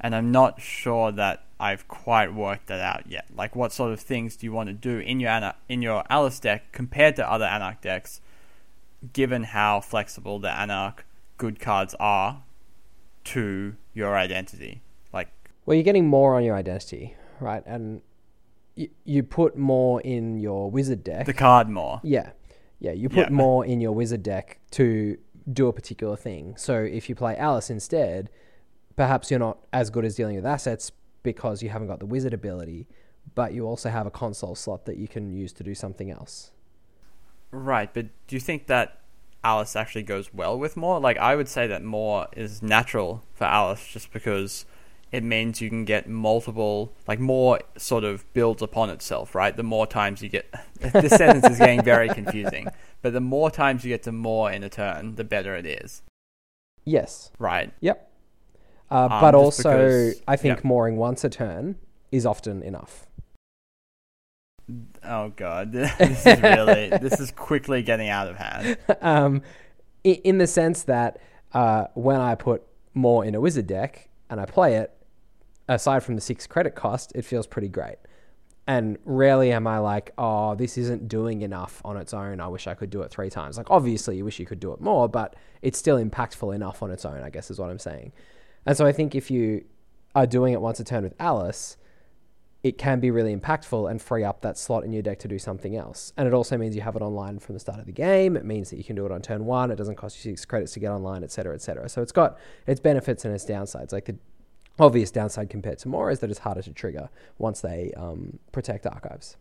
And 0.00 0.14
I'm 0.14 0.30
not 0.30 0.60
sure 0.60 1.12
that 1.12 1.44
I've 1.64 1.88
quite 1.88 2.34
worked 2.34 2.66
that 2.66 2.80
out 2.80 3.10
yet. 3.10 3.24
Like, 3.34 3.56
what 3.56 3.72
sort 3.72 3.90
of 3.92 3.98
things 4.00 4.36
do 4.36 4.44
you 4.44 4.52
want 4.52 4.68
to 4.68 4.74
do 4.74 4.98
in 4.98 5.18
your 5.18 5.30
Ana- 5.30 5.56
in 5.66 5.80
your 5.80 6.04
Alice 6.10 6.38
deck 6.38 6.72
compared 6.72 7.16
to 7.16 7.30
other 7.30 7.46
Anarch 7.46 7.80
decks, 7.80 8.20
given 9.14 9.44
how 9.44 9.80
flexible 9.80 10.38
the 10.38 10.50
Anarch 10.50 11.06
good 11.38 11.58
cards 11.58 11.94
are 11.98 12.42
to 13.32 13.76
your 13.94 14.14
identity? 14.14 14.82
Like, 15.10 15.28
well, 15.64 15.74
you're 15.74 15.84
getting 15.84 16.06
more 16.06 16.34
on 16.36 16.44
your 16.44 16.54
identity, 16.54 17.14
right? 17.40 17.62
And 17.64 18.02
you, 18.74 18.90
you 19.06 19.22
put 19.22 19.56
Maw 19.56 19.98
in 19.98 20.38
your 20.38 20.70
Whizzard 20.70 21.02
deck. 21.02 21.24
The 21.24 21.32
card 21.32 21.70
Maw. 21.70 22.00
Yeah. 22.02 22.32
Yeah, 22.78 22.92
you 22.92 23.08
put 23.08 23.28
Yeah. 23.30 23.30
Maw 23.30 23.62
in 23.62 23.80
your 23.80 23.92
Whizzard 23.92 24.22
deck 24.22 24.58
to 24.72 25.16
do 25.50 25.68
a 25.68 25.72
particular 25.72 26.16
thing. 26.16 26.56
So 26.58 26.74
if 26.82 27.08
you 27.08 27.14
play 27.14 27.34
Alice 27.38 27.70
instead, 27.70 28.28
perhaps 28.96 29.30
you're 29.30 29.40
not 29.40 29.58
as 29.72 29.88
good 29.88 30.04
as 30.04 30.14
dealing 30.14 30.36
with 30.36 30.44
assets 30.44 30.92
because 31.24 31.60
you 31.64 31.70
haven't 31.70 31.88
got 31.88 31.98
the 31.98 32.06
Whizzard 32.06 32.32
ability, 32.32 32.86
but 33.34 33.52
you 33.52 33.66
also 33.66 33.88
have 33.88 34.06
a 34.06 34.10
console 34.12 34.54
slot 34.54 34.84
that 34.84 34.96
you 34.96 35.08
can 35.08 35.32
use 35.32 35.52
to 35.54 35.64
do 35.64 35.74
something 35.74 36.12
else. 36.12 36.52
Right, 37.50 37.92
but 37.92 38.06
do 38.28 38.36
you 38.36 38.40
think 38.40 38.66
that 38.68 39.00
Alice 39.42 39.74
actually 39.74 40.02
goes 40.04 40.32
well 40.32 40.56
with 40.56 40.76
Maw? 40.76 40.98
Like, 40.98 41.18
I 41.18 41.34
would 41.34 41.48
say 41.48 41.66
that 41.66 41.82
Maw 41.82 42.26
is 42.36 42.62
natural 42.62 43.24
for 43.34 43.44
Alice 43.44 43.86
just 43.88 44.12
because 44.12 44.66
it 45.12 45.22
means 45.22 45.60
you 45.60 45.68
can 45.68 45.84
get 45.84 46.08
multiple, 46.08 46.92
like, 47.06 47.20
Maw 47.20 47.58
sort 47.76 48.04
of 48.04 48.30
builds 48.34 48.62
upon 48.62 48.90
itself, 48.90 49.34
right? 49.34 49.56
The 49.56 49.62
more 49.62 49.86
times 49.86 50.22
you 50.22 50.28
get. 50.28 50.52
this 50.80 51.12
sentence 51.12 51.48
is 51.48 51.58
getting 51.58 51.82
very 51.82 52.08
confusing, 52.08 52.68
but 53.00 53.12
the 53.12 53.20
more 53.20 53.50
times 53.50 53.84
you 53.84 53.90
get 53.90 54.02
to 54.04 54.12
Maw 54.12 54.48
in 54.48 54.62
a 54.62 54.68
turn, 54.68 55.14
the 55.14 55.24
better 55.24 55.54
it 55.56 55.66
is, 55.66 56.02
Yes. 56.84 57.30
right? 57.38 57.72
Yep. 57.80 58.10
Uh, 58.90 59.04
Um, 59.04 59.20
but 59.20 59.34
also, 59.34 59.70
because- 59.70 60.22
I 60.28 60.36
think 60.36 60.64
mooring 60.64 60.96
once 60.96 61.24
a 61.24 61.28
turn 61.30 61.76
is 62.12 62.24
often 62.26 62.62
enough. 62.62 63.06
Oh, 65.02 65.30
God. 65.36 65.72
this 65.72 66.26
is 66.26 66.42
really. 66.42 66.88
this 67.00 67.20
is 67.20 67.30
quickly 67.30 67.82
getting 67.82 68.08
out 68.08 68.28
of 68.28 68.36
hand. 68.36 68.78
um, 69.02 69.42
in 70.02 70.38
the 70.38 70.46
sense 70.46 70.82
that 70.84 71.18
uh, 71.52 71.86
when 71.94 72.20
I 72.20 72.34
put 72.34 72.62
Maw 72.94 73.22
in 73.22 73.34
a 73.34 73.40
Whizzard 73.40 73.66
deck 73.66 74.08
and 74.30 74.40
I 74.40 74.46
play 74.46 74.76
it, 74.76 74.92
aside 75.68 76.02
from 76.02 76.14
the 76.14 76.20
six 76.20 76.46
credit 76.46 76.74
cost, 76.74 77.12
it 77.14 77.22
feels 77.24 77.46
pretty 77.46 77.68
great. 77.68 77.96
And 78.66 78.96
rarely 79.04 79.52
am 79.52 79.66
I 79.66 79.78
like, 79.78 80.12
oh, 80.16 80.54
this 80.54 80.78
isn't 80.78 81.08
doing 81.08 81.42
enough 81.42 81.82
on 81.84 81.98
its 81.98 82.14
own. 82.14 82.40
I 82.40 82.48
wish 82.48 82.66
I 82.66 82.72
could 82.74 82.88
do 82.88 83.02
it 83.02 83.10
three 83.10 83.28
times. 83.28 83.58
Like, 83.58 83.70
obviously, 83.70 84.16
you 84.16 84.24
wish 84.24 84.38
you 84.38 84.46
could 84.46 84.60
do 84.60 84.72
it 84.72 84.80
more, 84.80 85.06
but 85.06 85.36
it's 85.60 85.78
still 85.78 86.02
impactful 86.02 86.54
enough 86.54 86.82
on 86.82 86.90
its 86.90 87.04
own, 87.04 87.22
I 87.22 87.28
guess 87.28 87.50
is 87.50 87.58
what 87.58 87.68
I'm 87.70 87.78
saying. 87.78 88.12
And 88.66 88.76
so 88.76 88.86
I 88.86 88.92
think 88.92 89.14
if 89.14 89.30
you 89.30 89.64
are 90.14 90.26
doing 90.26 90.52
it 90.52 90.60
once 90.60 90.80
a 90.80 90.84
turn 90.84 91.02
with 91.02 91.14
Alice, 91.18 91.76
it 92.62 92.78
can 92.78 92.98
be 92.98 93.10
really 93.10 93.36
impactful 93.36 93.90
and 93.90 94.00
free 94.00 94.24
up 94.24 94.40
that 94.40 94.56
slot 94.56 94.84
in 94.84 94.92
your 94.92 95.02
deck 95.02 95.18
to 95.18 95.28
do 95.28 95.38
something 95.38 95.76
else. 95.76 96.14
And 96.16 96.26
it 96.26 96.32
also 96.32 96.56
means 96.56 96.74
you 96.74 96.80
have 96.80 96.96
it 96.96 97.02
online 97.02 97.38
from 97.38 97.54
the 97.54 97.60
start 97.60 97.78
of 97.78 97.84
the 97.84 97.92
game. 97.92 98.36
It 98.36 98.44
means 98.46 98.70
that 98.70 98.76
you 98.76 98.84
can 98.84 98.96
do 98.96 99.04
it 99.04 99.12
on 99.12 99.20
turn 99.20 99.44
one. 99.44 99.70
It 99.70 99.76
doesn't 99.76 99.96
cost 99.96 100.16
you 100.16 100.32
six 100.32 100.46
credits 100.46 100.72
to 100.72 100.80
get 100.80 100.90
online, 100.90 101.22
et 101.22 101.30
cetera, 101.30 101.54
et 101.54 101.60
cetera. 101.60 101.90
So 101.90 102.00
it's 102.00 102.12
got 102.12 102.38
its 102.66 102.80
benefits 102.80 103.26
and 103.26 103.34
its 103.34 103.44
downsides. 103.44 103.92
Like 103.92 104.06
the 104.06 104.16
obvious 104.78 105.10
downside 105.10 105.50
compared 105.50 105.78
to 105.80 105.88
Maw 105.88 106.08
is 106.08 106.20
that 106.20 106.30
it's 106.30 106.38
harder 106.38 106.62
to 106.62 106.72
trigger 106.72 107.10
once 107.36 107.60
they 107.60 107.92
um, 107.98 108.38
protect 108.50 108.86
archives. 108.86 109.36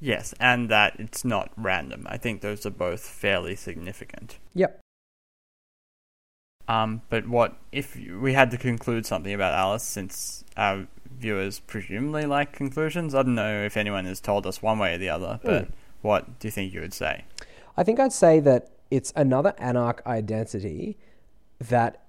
Yes, 0.00 0.34
and 0.40 0.68
that 0.70 0.96
it's 0.98 1.24
not 1.24 1.52
random. 1.56 2.04
I 2.10 2.18
think 2.18 2.40
those 2.40 2.66
are 2.66 2.70
both 2.70 3.06
fairly 3.06 3.54
significant. 3.54 4.38
Yep. 4.54 4.80
Um, 6.68 7.02
but 7.10 7.28
what 7.28 7.56
if 7.72 7.96
we 7.96 8.32
had 8.32 8.50
to 8.52 8.58
conclude 8.58 9.04
something 9.06 9.32
about 9.32 9.52
Alice, 9.54 9.82
since 9.82 10.44
our 10.56 10.86
viewers 11.18 11.60
presumably 11.60 12.24
like 12.24 12.52
conclusions? 12.52 13.14
I 13.14 13.22
don't 13.22 13.34
know 13.34 13.64
if 13.64 13.76
anyone 13.76 14.04
has 14.06 14.20
told 14.20 14.46
us 14.46 14.62
one 14.62 14.78
way 14.78 14.94
or 14.94 14.98
the 14.98 15.08
other, 15.08 15.40
but 15.42 15.64
mm. 15.66 15.72
what 16.02 16.38
do 16.38 16.48
you 16.48 16.52
think 16.52 16.72
you 16.72 16.80
would 16.80 16.94
say? 16.94 17.24
I 17.76 17.82
think 17.82 18.00
I'd 18.00 18.12
say 18.12 18.40
that 18.40 18.70
it's 18.90 19.12
another 19.16 19.54
Anarch 19.58 20.02
identity 20.06 20.96
that 21.58 22.04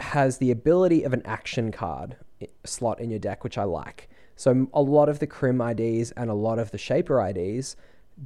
has 0.00 0.38
the 0.38 0.50
ability 0.50 1.02
of 1.02 1.12
an 1.12 1.22
action 1.24 1.72
card 1.72 2.16
slot 2.64 3.00
in 3.00 3.10
your 3.10 3.18
deck, 3.18 3.42
which 3.42 3.56
I 3.58 3.64
like. 3.64 4.08
So 4.36 4.68
a 4.74 4.82
lot 4.82 5.08
of 5.08 5.18
the 5.18 5.26
Crim 5.26 5.60
IDs 5.60 6.10
and 6.12 6.30
a 6.30 6.34
lot 6.34 6.58
of 6.58 6.70
the 6.70 6.78
Shaper 6.78 7.26
IDs 7.26 7.76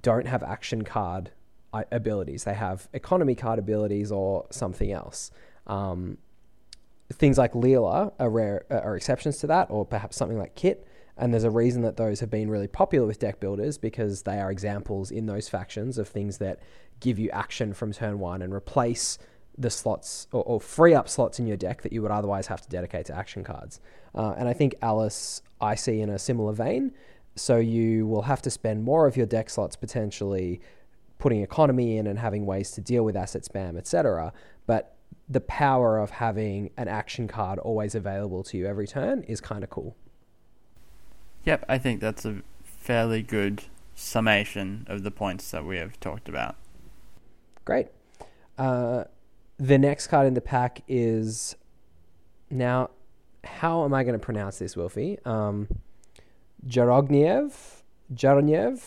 don't 0.03 0.27
have 0.27 0.43
action 0.43 0.83
card 0.83 1.31
abilities. 1.73 2.45
They 2.45 2.55
have 2.55 2.89
economy 2.93 3.35
card 3.35 3.59
abilities 3.59 4.11
or 4.13 4.47
something 4.51 4.93
else. 4.93 5.31
Um, 5.67 6.19
things 7.13 7.39
like 7.39 7.53
Leela 7.53 8.13
are 8.19 8.31
rare 8.31 8.65
are 8.71 8.97
exceptions 8.97 9.39
to 9.39 9.47
that, 9.49 9.69
or 9.71 9.85
perhaps 9.85 10.17
something 10.17 10.39
like 10.39 10.55
Kit. 10.55 10.87
And 11.17 11.33
there's 11.35 11.45
a 11.45 11.51
reason 11.51 11.83
that 11.83 11.97
those 11.97 12.21
have 12.21 12.31
been 12.31 12.51
really 12.51 12.69
popular 12.69 13.07
with 13.07 13.19
deck 13.19 13.41
builders 13.41 13.77
because 13.77 14.23
they 14.23 14.41
are 14.41 14.51
examples 14.51 15.11
in 15.11 15.27
those 15.27 15.49
factions 15.49 15.99
of 15.99 16.09
things 16.09 16.39
that 16.39 16.61
give 17.01 17.19
you 17.19 17.29
action 17.31 17.75
from 17.75 17.93
turn 17.93 18.19
one 18.19 18.43
and 18.43 18.55
replace 18.55 19.19
the 19.59 19.69
slots 19.69 20.27
or, 20.33 20.43
or, 20.45 20.61
free 20.61 20.95
up 20.95 21.09
slots 21.09 21.39
in 21.39 21.47
your 21.47 21.57
deck 21.57 21.83
that 21.83 21.93
you 21.93 22.01
would 22.01 22.11
otherwise 22.11 22.47
have 22.47 22.63
to 22.63 22.69
dedicate 22.69 23.05
to 23.07 23.15
action 23.15 23.45
cards. 23.45 23.81
Uh, 24.15 24.35
and 24.39 24.49
I 24.49 24.55
think 24.55 24.75
Alice 24.81 25.43
I 25.61 25.75
see 25.75 26.01
in 26.01 26.09
a 26.09 26.19
similar 26.19 26.53
vein. 26.53 26.93
So 27.37 27.59
you 27.59 28.07
will 28.07 28.23
have 28.23 28.41
to 28.43 28.51
spend 28.51 28.83
more 28.83 29.07
of 29.07 29.17
your 29.17 29.27
deck 29.27 29.51
slots 29.51 29.77
potentially 29.77 30.61
putting 31.21 31.43
economy 31.43 31.97
in 31.97 32.07
and 32.07 32.19
having 32.19 32.47
ways 32.47 32.73
to 32.73 32.81
deal 32.81 33.05
with 33.05 33.17
asset 33.17 33.43
spam, 33.43 33.77
etc. 33.77 34.33
But 34.67 34.97
the 35.29 35.41
power 35.41 35.99
of 35.99 36.11
having 36.11 36.71
an 36.77 36.89
action 36.89 37.29
card 37.29 37.59
always 37.61 37.95
available 37.95 38.43
to 38.43 38.57
you 38.57 38.67
every 38.67 38.87
turn 38.87 39.23
is 39.23 39.41
kind 39.41 39.63
of 39.63 39.71
cool. 39.71 39.95
Yep, 41.45 41.65
I 41.69 41.79
think 41.79 42.01
that's 42.01 42.25
a 42.25 42.43
fairly 42.65 43.23
good 43.23 43.63
summation 43.95 44.87
of 44.89 45.03
the 45.05 45.11
points 45.11 45.51
that 45.53 45.65
we 45.65 45.77
have 45.77 46.01
talked 46.01 46.29
about. 46.29 46.57
Great. 47.65 47.89
Uh, 48.59 49.05
the 49.59 49.79
next 49.79 50.09
card 50.09 50.27
in 50.27 50.35
the 50.35 50.41
pack 50.41 50.83
is 50.89 51.55
now. 52.51 52.91
How 53.43 53.85
am 53.85 53.95
I 53.95 54.05
going 54.05 54.13
to 54.13 54.19
pronounce 54.19 54.59
this, 54.59 54.75
Wilfie? 54.75 55.25
Um, 55.27 55.67
Jarogniew, 56.67 57.51
Jarogniew. 58.13 58.79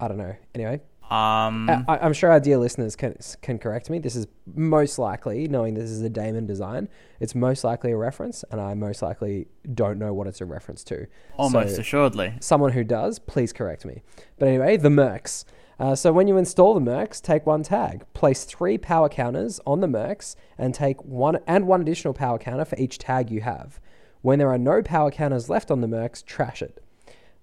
I 0.00 0.08
don't 0.08 0.16
know. 0.16 0.34
Anyway, 0.52 0.80
um, 1.10 1.68
I, 1.88 2.06
am 2.06 2.12
sure 2.12 2.30
our 2.30 2.38
dear 2.38 2.56
listeners 2.56 2.94
can 2.94 3.16
can 3.42 3.58
correct 3.58 3.90
me. 3.90 3.98
This 3.98 4.14
is 4.14 4.28
most 4.54 4.96
likely, 4.96 5.48
knowing 5.48 5.74
this 5.74 5.90
is 5.90 6.02
a 6.02 6.08
Daemon 6.08 6.46
design, 6.46 6.88
it's 7.18 7.34
most 7.34 7.64
likely 7.64 7.90
a 7.90 7.96
reference, 7.96 8.44
and 8.52 8.60
I 8.60 8.74
most 8.74 9.02
likely 9.02 9.48
don't 9.74 9.98
know 9.98 10.14
what 10.14 10.28
it's 10.28 10.40
a 10.40 10.44
reference 10.44 10.84
to. 10.84 11.08
Almost 11.36 11.74
so 11.74 11.80
assuredly. 11.80 12.34
Someone 12.38 12.72
who 12.72 12.84
does, 12.84 13.18
please 13.18 13.52
correct 13.52 13.84
me. 13.84 14.02
But 14.38 14.48
anyway, 14.48 14.76
the 14.76 14.88
Mercs. 14.88 15.44
Uh, 15.80 15.96
so 15.96 16.12
when 16.12 16.28
you 16.28 16.36
install 16.36 16.74
the 16.74 16.80
Mercs, 16.80 17.20
take 17.20 17.44
one 17.44 17.64
tag, 17.64 18.04
place 18.12 18.44
three 18.44 18.78
power 18.78 19.08
counters 19.08 19.58
on 19.66 19.80
the 19.80 19.88
Mercs, 19.88 20.36
and 20.58 20.72
take 20.72 21.02
one 21.02 21.38
and 21.46 21.66
one 21.66 21.80
additional 21.80 22.14
power 22.14 22.38
counter 22.38 22.64
for 22.64 22.76
each 22.78 22.98
tag 22.98 23.30
you 23.30 23.40
have. 23.40 23.80
When 24.22 24.38
there 24.38 24.52
are 24.52 24.58
no 24.58 24.80
power 24.80 25.10
counters 25.10 25.48
left 25.48 25.72
on 25.72 25.80
the 25.80 25.88
Mercs, 25.88 26.24
trash 26.24 26.62
it. 26.62 26.84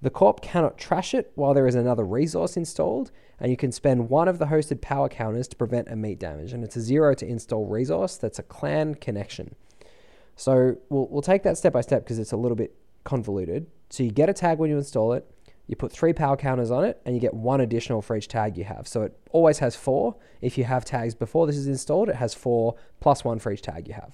The 0.01 0.11
Corp 0.11 0.41
cannot 0.41 0.77
trash 0.77 1.13
it 1.13 1.31
while 1.35 1.53
there 1.53 1.67
is 1.67 1.75
another 1.75 2.05
resource 2.05 2.55
installed, 2.55 3.11
and 3.39 3.51
you 3.51 3.57
can 3.57 3.71
spend 3.71 4.09
one 4.09 4.27
of 4.27 4.39
the 4.39 4.45
hosted 4.45 4.81
power 4.81 5.09
counters 5.09 5.47
to 5.49 5.55
prevent 5.55 5.87
immediate 5.87 6.19
damage. 6.19 6.53
And 6.53 6.63
it's 6.63 6.75
a 6.75 6.81
zero 6.81 7.13
to 7.15 7.25
install 7.25 7.65
resource 7.65 8.17
that's 8.17 8.39
a 8.39 8.43
clan 8.43 8.95
connection. 8.95 9.55
So 10.35 10.77
we'll, 10.89 11.07
we'll 11.09 11.21
take 11.21 11.43
that 11.43 11.57
step 11.57 11.73
by 11.73 11.81
step 11.81 12.03
because 12.03 12.19
it's 12.19 12.31
a 12.31 12.37
little 12.37 12.55
bit 12.55 12.75
convoluted. 13.03 13.67
So 13.89 14.03
you 14.03 14.11
get 14.11 14.29
a 14.29 14.33
tag 14.33 14.57
when 14.59 14.69
you 14.69 14.77
install 14.77 15.13
it, 15.13 15.29
you 15.67 15.75
put 15.75 15.91
three 15.91 16.13
power 16.13 16.37
counters 16.37 16.71
on 16.71 16.85
it, 16.85 17.01
and 17.05 17.13
you 17.13 17.21
get 17.21 17.33
one 17.33 17.61
additional 17.61 18.01
for 18.01 18.15
each 18.15 18.27
tag 18.27 18.57
you 18.57 18.63
have. 18.63 18.87
So 18.87 19.03
it 19.03 19.19
always 19.31 19.59
has 19.59 19.75
four. 19.75 20.15
If 20.41 20.57
you 20.57 20.63
have 20.63 20.85
tags 20.85 21.13
before 21.13 21.45
this 21.45 21.57
is 21.57 21.67
installed, 21.67 22.09
it 22.09 22.15
has 22.15 22.33
four 22.33 22.75
plus 22.99 23.23
one 23.23 23.39
for 23.39 23.51
each 23.51 23.61
tag 23.61 23.87
you 23.87 23.93
have, 23.93 24.13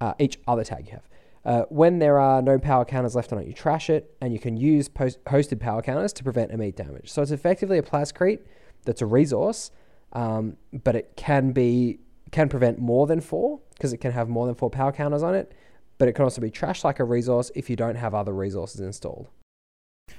uh, 0.00 0.14
each 0.18 0.38
other 0.46 0.64
tag 0.64 0.86
you 0.86 0.92
have. 0.92 1.08
Uh, 1.46 1.62
when 1.68 2.00
there 2.00 2.18
are 2.18 2.42
no 2.42 2.58
power 2.58 2.84
counters 2.84 3.14
left 3.14 3.32
on 3.32 3.38
it, 3.38 3.46
you 3.46 3.52
trash 3.52 3.88
it, 3.88 4.16
and 4.20 4.32
you 4.32 4.38
can 4.40 4.56
use 4.56 4.88
post- 4.88 5.22
hosted 5.26 5.60
power 5.60 5.80
counters 5.80 6.12
to 6.12 6.24
prevent 6.24 6.50
immediate 6.50 6.74
damage. 6.74 7.08
So 7.08 7.22
it's 7.22 7.30
effectively 7.30 7.78
a 7.78 7.82
plascrete 7.82 8.40
that's 8.84 9.00
a 9.00 9.06
resource, 9.06 9.70
um, 10.12 10.56
but 10.72 10.96
it 10.96 11.12
can 11.14 11.52
be 11.52 12.00
can 12.32 12.48
prevent 12.48 12.80
more 12.80 13.06
than 13.06 13.20
four 13.20 13.60
because 13.74 13.92
it 13.92 13.98
can 13.98 14.10
have 14.10 14.28
more 14.28 14.46
than 14.46 14.56
four 14.56 14.68
power 14.68 14.90
counters 14.90 15.22
on 15.22 15.36
it. 15.36 15.52
But 15.98 16.08
it 16.08 16.14
can 16.14 16.24
also 16.24 16.40
be 16.40 16.50
trashed 16.50 16.82
like 16.82 16.98
a 16.98 17.04
resource 17.04 17.52
if 17.54 17.70
you 17.70 17.76
don't 17.76 17.94
have 17.94 18.12
other 18.12 18.32
resources 18.32 18.80
installed. 18.80 19.28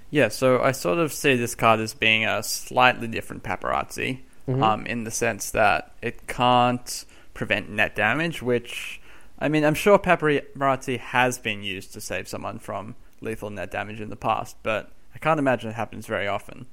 Yeah, 0.09 0.29
so 0.29 0.61
I 0.61 0.71
sort 0.71 0.97
of 0.97 1.11
see 1.11 1.35
this 1.35 1.55
card 1.55 1.81
as 1.81 1.93
being 1.93 2.25
a 2.25 2.41
slightly 2.41 3.07
different 3.07 3.43
paparazzi, 3.43 4.21
mm-hmm. 4.47 4.63
um, 4.63 4.85
in 4.85 5.03
the 5.03 5.11
sense 5.11 5.51
that 5.51 5.93
it 6.01 6.25
can't 6.25 7.03
prevent 7.33 7.69
net 7.69 7.95
damage, 7.95 8.41
which 8.41 8.96
I 9.39 9.49
mean, 9.49 9.63
I'm 9.63 9.75
sure 9.75 9.99
paparazzi 9.99 10.99
has 10.99 11.37
been 11.37 11.63
used 11.63 11.93
to 11.93 12.01
save 12.01 12.27
someone 12.27 12.59
from 12.59 12.95
lethal 13.21 13.49
net 13.49 13.71
damage 13.71 14.01
in 14.01 14.09
the 14.09 14.15
past, 14.15 14.57
but 14.63 14.91
I 15.13 15.19
can't 15.19 15.39
imagine 15.39 15.69
it 15.69 15.75
happens 15.75 16.07
very 16.07 16.27
often. 16.27 16.67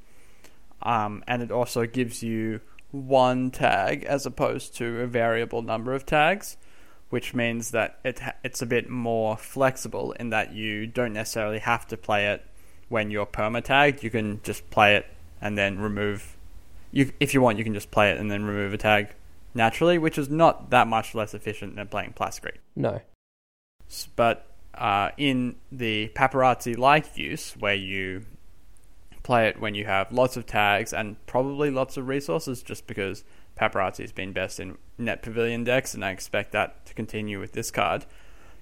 Um, 0.83 1.23
and 1.27 1.43
it 1.43 1.51
also 1.51 1.87
gives 1.87 2.23
you 2.23 2.61
one 2.91 3.51
tag 3.51 4.05
as 4.05 4.25
opposed 4.25 4.77
to 4.77 5.01
a 5.01 5.07
variable 5.07 5.63
number 5.63 5.95
of 5.95 6.07
tags, 6.07 6.57
which 7.11 7.35
means 7.35 7.71
that 7.73 7.99
it 8.05 8.21
ha- 8.21 8.35
it's 8.43 8.63
a 8.63 8.67
bit 8.67 8.89
more 8.89 9.37
flexible 9.37 10.13
in 10.13 10.31
that 10.31 10.53
you 10.53 10.87
don't 10.87 11.13
necessarily 11.13 11.59
have 11.59 11.87
to 11.89 11.97
play 11.97 12.29
it 12.29 12.45
when 12.89 13.11
you're 13.11 13.27
perma 13.27 13.63
tagged. 13.63 14.03
You 14.03 14.11
can 14.11 14.41
just 14.43 14.69
play 14.71 14.97
it 14.97 15.07
and 15.41 15.57
then 15.59 15.79
remove. 15.79 16.37
You, 16.93 17.13
if 17.21 17.35
you 17.35 17.41
want, 17.41 17.59
you 17.59 17.65
can 17.65 17.75
just 17.75 17.91
play 17.91 18.11
it 18.11 18.19
and 18.19 18.31
then 18.31 18.45
remove 18.45 18.73
a 18.73 18.79
tag 18.79 19.15
naturally, 19.55 19.99
which 19.99 20.19
is 20.19 20.29
not 20.29 20.71
that 20.71 20.87
much 20.87 21.15
less 21.15 21.35
efficient 21.35 21.77
than 21.77 21.89
playing 21.89 22.13
Plascrete. 22.13 22.59
No. 22.75 23.01
But 24.17 24.47
uh, 24.75 25.11
in 25.17 25.57
the 25.71 26.09
paparazzi 26.15 26.77
like 26.77 27.17
use, 27.17 27.53
where 27.53 27.75
you 27.75 28.27
play 29.23 29.49
it 29.49 29.61
when 29.61 29.75
you 29.75 29.87
have 29.87 30.13
lots 30.13 30.37
of 30.37 30.47
tags 30.47 30.93
and 30.93 31.25
probably 31.27 31.71
lots 31.71 31.97
of 31.97 32.09
resources, 32.09 32.63
just 32.63 32.87
because 32.87 33.25
paparazzi 33.59 33.99
has 33.99 34.13
been 34.13 34.33
best 34.33 34.59
in 34.59 34.77
net 34.99 35.23
pavilion 35.23 35.65
decks, 35.65 35.95
and 35.95 36.05
I 36.05 36.11
expect 36.11 36.53
that 36.53 36.85
to 36.87 36.95
continue 36.95 37.39
with 37.41 37.53
this 37.53 37.71
card. 37.71 38.05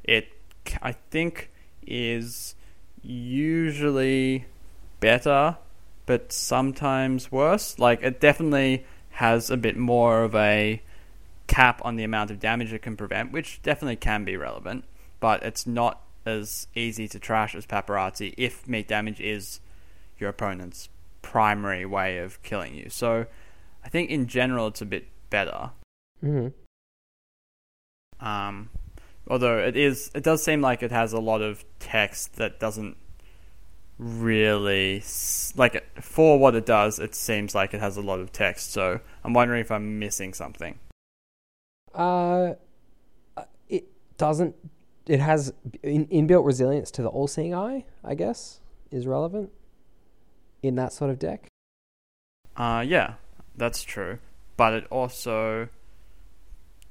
It, 0.04 0.28
I 0.82 0.92
think, 0.92 1.50
is 1.86 2.54
usually 3.02 4.46
better, 5.00 5.56
but 6.06 6.32
sometimes 6.32 7.32
worse. 7.32 7.78
Like, 7.78 8.02
it 8.02 8.20
definitely 8.20 8.84
has 9.12 9.50
a 9.50 9.56
bit 9.56 9.76
more 9.76 10.22
of 10.22 10.34
a 10.34 10.82
cap 11.46 11.80
on 11.84 11.96
the 11.96 12.04
amount 12.04 12.30
of 12.30 12.40
damage 12.40 12.72
it 12.72 12.82
can 12.82 12.96
prevent, 12.96 13.32
which 13.32 13.60
definitely 13.62 13.96
can 13.96 14.24
be 14.24 14.36
relevant, 14.36 14.84
but 15.20 15.42
it's 15.42 15.66
not 15.66 16.02
as 16.24 16.66
easy 16.74 17.08
to 17.08 17.18
trash 17.18 17.54
as 17.54 17.66
paparazzi 17.66 18.32
if 18.36 18.66
meat 18.66 18.88
damage 18.88 19.20
is 19.20 19.60
your 20.18 20.30
opponent's 20.30 20.88
primary 21.20 21.84
way 21.84 22.18
of 22.18 22.42
killing 22.42 22.74
you. 22.74 22.88
So 22.88 23.26
I 23.84 23.88
think 23.88 24.10
in 24.10 24.26
general 24.26 24.68
it's 24.68 24.80
a 24.80 24.86
bit 24.86 25.08
better. 25.30 25.70
Mm-hmm. 26.24 26.48
Um, 28.24 28.70
although 29.28 29.58
it 29.58 29.76
is, 29.76 30.10
it 30.14 30.22
does 30.22 30.42
seem 30.42 30.60
like 30.60 30.82
it 30.82 30.92
has 30.92 31.12
a 31.12 31.20
lot 31.20 31.42
of 31.42 31.64
text 31.80 32.36
that 32.36 32.60
doesn't 32.60 32.96
really 33.98 35.02
like 35.56 36.00
for 36.02 36.38
what 36.38 36.54
it 36.54 36.66
does. 36.66 36.98
It 36.98 37.14
seems 37.14 37.54
like 37.54 37.74
it 37.74 37.80
has 37.80 37.96
a 37.96 38.02
lot 38.02 38.20
of 38.20 38.32
text. 38.32 38.72
So 38.72 39.00
I'm 39.24 39.32
wondering 39.32 39.60
if 39.60 39.70
I'm 39.70 39.98
missing 39.98 40.34
something. 40.34 40.78
Uh, 41.94 42.54
it 43.68 43.88
doesn't 44.16 44.54
it 45.06 45.20
has 45.20 45.52
in, 45.82 46.06
inbuilt 46.06 46.44
resilience 46.44 46.90
to 46.92 47.02
the 47.02 47.08
all 47.08 47.26
seeing 47.26 47.54
eye, 47.54 47.84
I 48.04 48.14
guess, 48.14 48.60
is 48.90 49.06
relevant 49.06 49.50
in 50.62 50.76
that 50.76 50.92
sort 50.92 51.10
of 51.10 51.18
deck. 51.18 51.48
Uh, 52.56 52.84
yeah, 52.86 53.14
that's 53.56 53.82
true. 53.82 54.18
But 54.56 54.74
it 54.74 54.86
also 54.90 55.68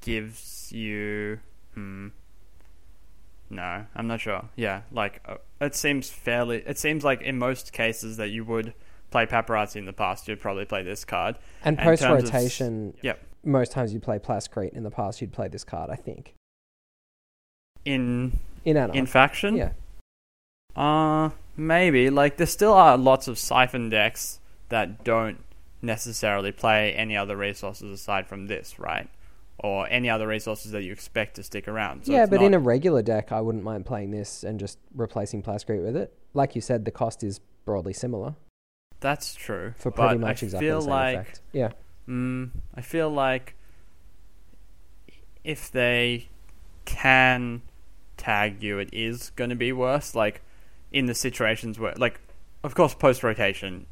gives 0.02 0.72
you. 0.72 1.40
Hmm. 1.74 2.10
No, 3.52 3.86
I'm 3.94 4.08
not 4.08 4.22
sure. 4.22 4.46
Yeah, 4.56 4.82
like 4.92 5.22
uh, 5.28 5.36
it 5.60 5.76
seems 5.76 6.10
fairly. 6.10 6.64
It 6.66 6.80
seems 6.80 7.04
like 7.04 7.22
in 7.22 7.38
most 7.38 7.74
cases 7.74 8.16
that 8.18 8.30
you 8.30 8.44
would 8.46 8.74
play 9.12 9.26
paparazzi 9.26 9.76
in 9.76 9.86
the 9.86 9.92
past, 9.94 10.28
you'd 10.28 10.40
probably 10.40 10.64
play 10.66 10.84
this 10.84 11.04
card. 11.04 11.38
And 11.64 11.78
post 11.78 12.02
terms 12.02 12.24
of 12.24 12.30
s- 12.30 12.34
rotation, 12.34 12.94
Yep. 13.02 13.20
most 13.44 13.74
times 13.74 13.94
you 13.94 14.00
play 14.00 14.20
Plascrete. 14.20 14.72
In 14.74 14.84
the 14.84 14.90
past, 14.90 15.20
you'd 15.20 15.34
play 15.34 15.50
this 15.50 15.66
card, 15.66 15.90
I 15.90 15.96
think. 15.98 16.34
In 17.86 18.40
In 18.64 18.78
Anarch. 18.78 18.96
in 18.96 19.06
faction, 19.06 19.56
yeah. 19.56 19.72
Uh, 20.76 21.32
maybe. 21.58 22.10
Like, 22.10 22.38
there 22.38 22.48
still 22.48 22.74
are 22.74 22.98
lots 22.98 23.28
of 23.28 23.38
Siphon 23.38 23.90
decks 23.90 24.40
that 24.70 25.04
don't 25.04 25.44
necessarily 25.82 26.52
play 26.52 26.94
any 26.94 27.18
other 27.18 27.36
resources 27.36 27.92
aside 27.92 28.28
from 28.28 28.48
this, 28.48 28.80
right? 28.80 29.10
Or 29.64 29.88
any 29.90 30.10
other 30.10 30.28
resources 30.28 30.72
that 30.72 30.82
you 30.82 30.92
expect 30.92 31.36
to 31.36 31.44
stick 31.44 31.68
around. 31.68 32.06
So 32.06 32.12
yeah, 32.12 32.26
but 32.26 32.38
not, 32.38 32.48
in 32.48 32.54
a 32.56 32.60
regular 32.60 33.04
deck, 33.04 33.32
I 33.32 33.42
wouldn't 33.42 33.64
mind 33.64 33.86
playing 33.86 34.10
this 34.10 34.44
and 34.44 34.60
just 34.60 34.80
replacing 34.96 35.44
Plascrete 35.44 35.84
with 35.84 35.96
it. 35.96 36.12
Like 36.34 36.56
you 36.56 36.62
said, 36.62 36.84
the 36.84 36.92
cost 36.92 37.24
is 37.24 37.40
broadly 37.64 37.94
similar 37.94 38.34
that's 39.02 39.34
true. 39.36 39.74
for 39.78 39.92
pretty 39.92 40.18
much 40.18 40.44
I 40.44 40.46
exactly 40.46 40.68
feel 40.68 40.78
the 40.78 40.84
same 40.84 40.90
like, 40.92 41.18
effect. 41.18 41.42
Yeah. 41.52 41.72
Mm, 42.08 42.52
I 42.74 42.82
feel 42.82 43.10
like 43.10 43.56
if 45.44 45.72
they 45.72 46.30
can 46.86 47.64
tag 48.16 48.64
you, 48.64 48.78
it 48.80 48.90
is 48.94 49.32
going 49.32 49.50
to 49.50 49.56
be 49.56 49.72
worse. 49.72 50.16
Like 50.16 50.42
in 50.92 51.08
the 51.08 51.16
situations 51.16 51.80
where, 51.80 51.94
like, 51.98 52.22
of 52.64 52.76
course, 52.76 52.94
post 52.94 53.24
rotation, 53.24 53.88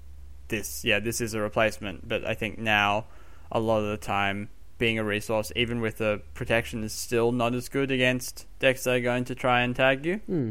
this 0.47 0.85
yeah, 0.85 0.99
this 0.99 1.19
is 1.19 1.33
a 1.33 1.41
replacement. 1.41 2.07
But 2.07 2.23
I 2.23 2.35
think 2.35 2.59
now, 2.59 3.05
a 3.51 3.59
lot 3.59 3.79
of 3.79 3.89
the 3.89 3.97
time, 3.97 4.49
being 4.79 4.98
a 4.98 5.03
resource, 5.03 5.51
even 5.55 5.79
with 5.81 5.98
the 5.98 6.21
protection, 6.33 6.83
is 6.83 6.93
still 6.93 7.31
not 7.31 7.53
as 7.53 7.69
good 7.69 7.91
against 7.91 8.48
decks 8.57 8.86
that 8.86 8.95
are 8.95 9.00
going 9.01 9.25
to 9.25 9.36
try 9.36 9.62
and 9.62 9.75
tag 9.75 10.05
you. 10.05 10.15
Hmm. 10.25 10.50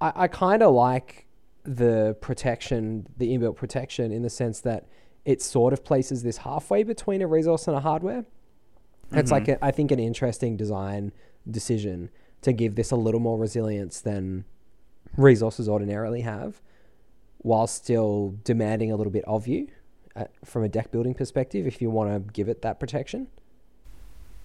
I, 0.00 0.12
I 0.16 0.28
kind 0.28 0.62
of 0.62 0.74
like 0.74 1.26
the 1.62 2.16
protection, 2.20 3.06
the 3.16 3.28
inbuilt 3.36 3.54
protection, 3.56 4.10
in 4.10 4.22
the 4.22 4.30
sense 4.30 4.60
that 4.62 4.86
it 5.24 5.42
sort 5.42 5.72
of 5.72 5.84
places 5.84 6.22
this 6.22 6.38
halfway 6.38 6.82
between 6.82 7.22
a 7.22 7.26
resource 7.26 7.68
and 7.68 7.76
a 7.76 7.80
hardware. 7.80 8.24
It's 9.12 9.30
like, 9.30 9.44
Mhm. 9.44 9.58
a, 9.60 9.64
I 9.64 9.70
think, 9.70 9.90
an 9.92 10.00
interesting 10.00 10.56
design 10.56 11.12
decision 11.48 12.10
to 12.42 12.52
give 12.52 12.74
this 12.74 12.90
a 12.90 12.96
little 12.96 13.20
more 13.20 13.38
resilience 13.38 14.00
than 14.00 14.44
resources 15.16 15.68
ordinarily 15.68 16.22
have, 16.22 16.60
while 17.38 17.66
still 17.66 18.34
demanding 18.42 18.90
a 18.90 18.96
little 18.96 19.12
bit 19.12 19.24
of 19.26 19.46
you 19.46 19.68
uh, 20.16 20.24
from 20.44 20.64
a 20.64 20.68
deck 20.68 20.90
building 20.90 21.14
perspective 21.14 21.66
if 21.66 21.82
you 21.82 21.90
want 21.90 22.10
to 22.10 22.32
give 22.32 22.48
it 22.48 22.62
that 22.62 22.80
protection. 22.80 23.28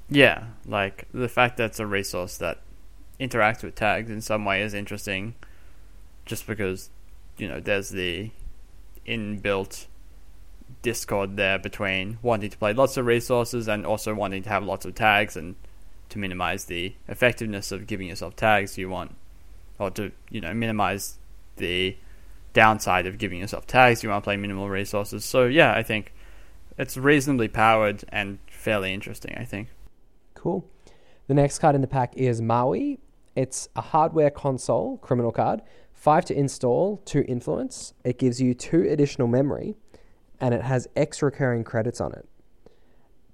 Yeah, 0.09 0.47
like 0.65 1.07
the 1.13 1.29
fact 1.29 1.57
that 1.57 1.65
it's 1.71 1.79
a 1.79 1.85
resource 1.85 2.37
that 2.37 2.59
interacts 3.19 3.63
with 3.63 3.75
tags 3.75 4.09
in 4.09 4.21
some 4.21 4.43
way 4.43 4.61
is 4.61 4.73
interesting, 4.73 5.35
just 6.25 6.45
because 6.45 6.89
you 7.37 7.47
know 7.47 7.59
there's 7.59 7.89
the 7.89 8.31
inbuilt 9.07 9.85
discord 10.81 11.37
there 11.37 11.59
between 11.59 12.17
wanting 12.21 12.49
to 12.49 12.57
play 12.57 12.73
lots 12.73 12.97
of 12.97 13.05
resources 13.05 13.67
and 13.67 13.85
also 13.85 14.13
wanting 14.13 14.43
to 14.43 14.49
have 14.49 14.63
lots 14.63 14.85
of 14.85 14.95
tags 14.95 15.35
and 15.35 15.55
to 16.09 16.19
minimize 16.19 16.65
the 16.65 16.93
effectiveness 17.07 17.71
of 17.71 17.87
giving 17.87 18.07
yourself 18.07 18.35
tags 18.35 18.77
you 18.77 18.89
want 18.89 19.15
or 19.79 19.89
to 19.89 20.11
you 20.29 20.41
know 20.41 20.53
minimize 20.53 21.17
the 21.57 21.95
downside 22.53 23.05
of 23.05 23.17
giving 23.17 23.39
yourself 23.39 23.65
tags 23.65 24.03
you 24.03 24.09
want 24.09 24.23
to 24.23 24.25
play 24.25 24.37
minimal 24.37 24.69
resources 24.69 25.23
so 25.23 25.45
yeah 25.45 25.73
i 25.73 25.83
think 25.83 26.13
it's 26.77 26.97
reasonably 26.97 27.47
powered 27.47 28.03
and 28.09 28.39
fairly 28.49 28.93
interesting 28.93 29.35
i 29.37 29.43
think 29.43 29.69
Cool. 30.41 30.67
The 31.27 31.35
next 31.35 31.59
card 31.59 31.75
in 31.75 31.81
the 31.81 31.87
pack 31.87 32.17
is 32.17 32.41
Maui. 32.41 32.97
It's 33.35 33.69
a 33.75 33.81
hardware 33.81 34.31
console 34.31 34.97
criminal 34.97 35.31
card. 35.31 35.61
Five 35.93 36.25
to 36.25 36.37
install, 36.37 36.97
two 37.05 37.23
influence. 37.27 37.93
It 38.03 38.17
gives 38.17 38.41
you 38.41 38.55
two 38.55 38.87
additional 38.89 39.27
memory, 39.27 39.75
and 40.39 40.55
it 40.55 40.63
has 40.63 40.87
X 40.95 41.21
recurring 41.21 41.63
credits 41.63 42.01
on 42.01 42.11
it. 42.13 42.27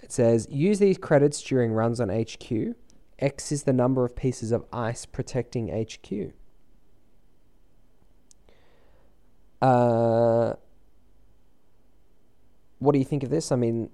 It 0.02 0.12
says 0.12 0.50
use 0.52 0.80
these 0.80 0.98
credits 0.98 1.42
during 1.42 1.72
runs 1.72 2.02
on 2.02 2.10
HQ. 2.10 2.76
X 3.20 3.54
is 3.54 3.64
the 3.64 3.72
number 3.72 4.04
of 4.04 4.18
pieces 4.18 4.52
of 4.52 4.66
ice 4.74 5.06
protecting 5.06 5.70
HQ. 5.70 6.34
Uh, 9.62 10.54
what 12.80 12.92
do 12.92 13.00
you 13.00 13.06
think 13.06 13.24
of 13.24 13.30
this? 13.30 13.52
I 13.52 13.56
mean, 13.56 13.90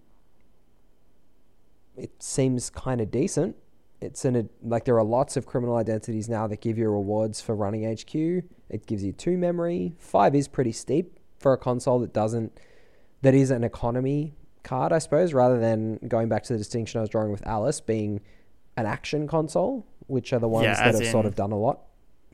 it 1.95 2.21
seems 2.21 2.69
kind 2.69 3.01
of 3.01 3.11
decent. 3.11 3.55
It's 4.01 4.25
in 4.25 4.35
a 4.35 4.45
like 4.61 4.83
there 4.83 4.97
are 4.97 5.03
lots 5.03 5.37
of 5.37 5.45
criminal 5.45 5.77
identities 5.77 6.27
now 6.27 6.47
that 6.47 6.59
give 6.59 6.77
you 6.77 6.89
rewards 6.89 7.39
for 7.39 7.55
running 7.55 7.89
HQ. 7.89 8.13
It 8.15 8.85
gives 8.85 9.03
you 9.03 9.13
two 9.13 9.37
memory. 9.37 9.93
Five 9.97 10.35
is 10.35 10.47
pretty 10.47 10.73
steep 10.73 11.19
for 11.39 11.53
a 11.53 11.57
console 11.57 11.99
that 11.99 12.11
doesn't 12.11 12.59
that 13.21 13.33
is 13.33 13.49
an 13.51 13.63
economy 13.63 14.33
card, 14.63 14.91
I 14.91 14.99
suppose, 14.99 15.33
rather 15.33 15.57
than 15.57 15.99
going 16.07 16.27
back 16.27 16.43
to 16.43 16.53
the 16.53 16.59
distinction 16.59 16.99
I 16.99 17.01
was 17.01 17.09
drawing 17.09 17.31
with 17.31 17.45
Alice 17.47 17.79
being 17.79 18.19
an 18.75 18.85
action 18.85 19.27
console, 19.27 19.85
which 20.07 20.33
are 20.33 20.39
the 20.39 20.49
ones 20.49 20.65
Yeah, 20.65 20.91
that 20.91 21.01
have 21.01 21.11
sort 21.11 21.25
of 21.25 21.35
done 21.35 21.53
a 21.53 21.57
lot 21.57 21.79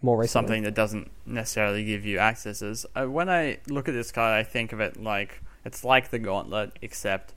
more 0.02 0.18
recently. 0.18 0.48
something 0.48 0.64
that 0.64 0.74
doesn't 0.76 1.12
necessarily 1.26 1.84
give 1.84 2.06
you 2.06 2.20
accesses. 2.20 2.86
Uh, 2.96 3.06
when 3.06 3.30
I 3.30 3.60
look 3.68 3.88
at 3.88 3.94
this 3.94 4.12
card, 4.12 4.34
I 4.34 4.44
think 4.44 4.74
of 4.74 4.80
it 4.80 5.02
like 5.02 5.42
it's 5.66 5.84
like 5.84 6.10
the 6.10 6.20
Gauntlet, 6.20 6.78
except 6.82 7.34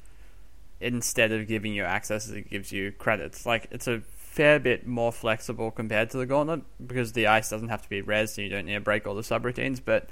instead 0.81 1.33
of 1.33 1.46
giving 1.46 1.72
you 1.75 1.85
accesses, 1.85 2.33
it 2.33 2.51
gives 2.51 2.72
you 2.72 2.92
credits. 2.92 3.46
Like 3.46 3.68
it's 3.70 3.87
a 3.88 4.01
fair 4.01 4.59
bit 4.59 4.87
more 4.87 5.12
flexible 5.12 5.70
compared 5.70 6.11
to 6.11 6.16
the 6.18 6.27
Gauntlet 6.27 6.62
because 6.85 7.12
the 7.12 7.27
ice 7.27 7.51
doesn't 7.51 7.68
have 7.68 7.83
to 7.83 7.88
be 7.88 8.01
res, 8.01 8.35
so 8.35 8.42
you 8.42 8.48
don't 8.48 8.66
need 8.66 8.75
to 8.75 8.81
break 8.81 9.07
all 9.07 9.14
the 9.14 9.22
subroutines. 9.22 9.81
But 9.85 10.09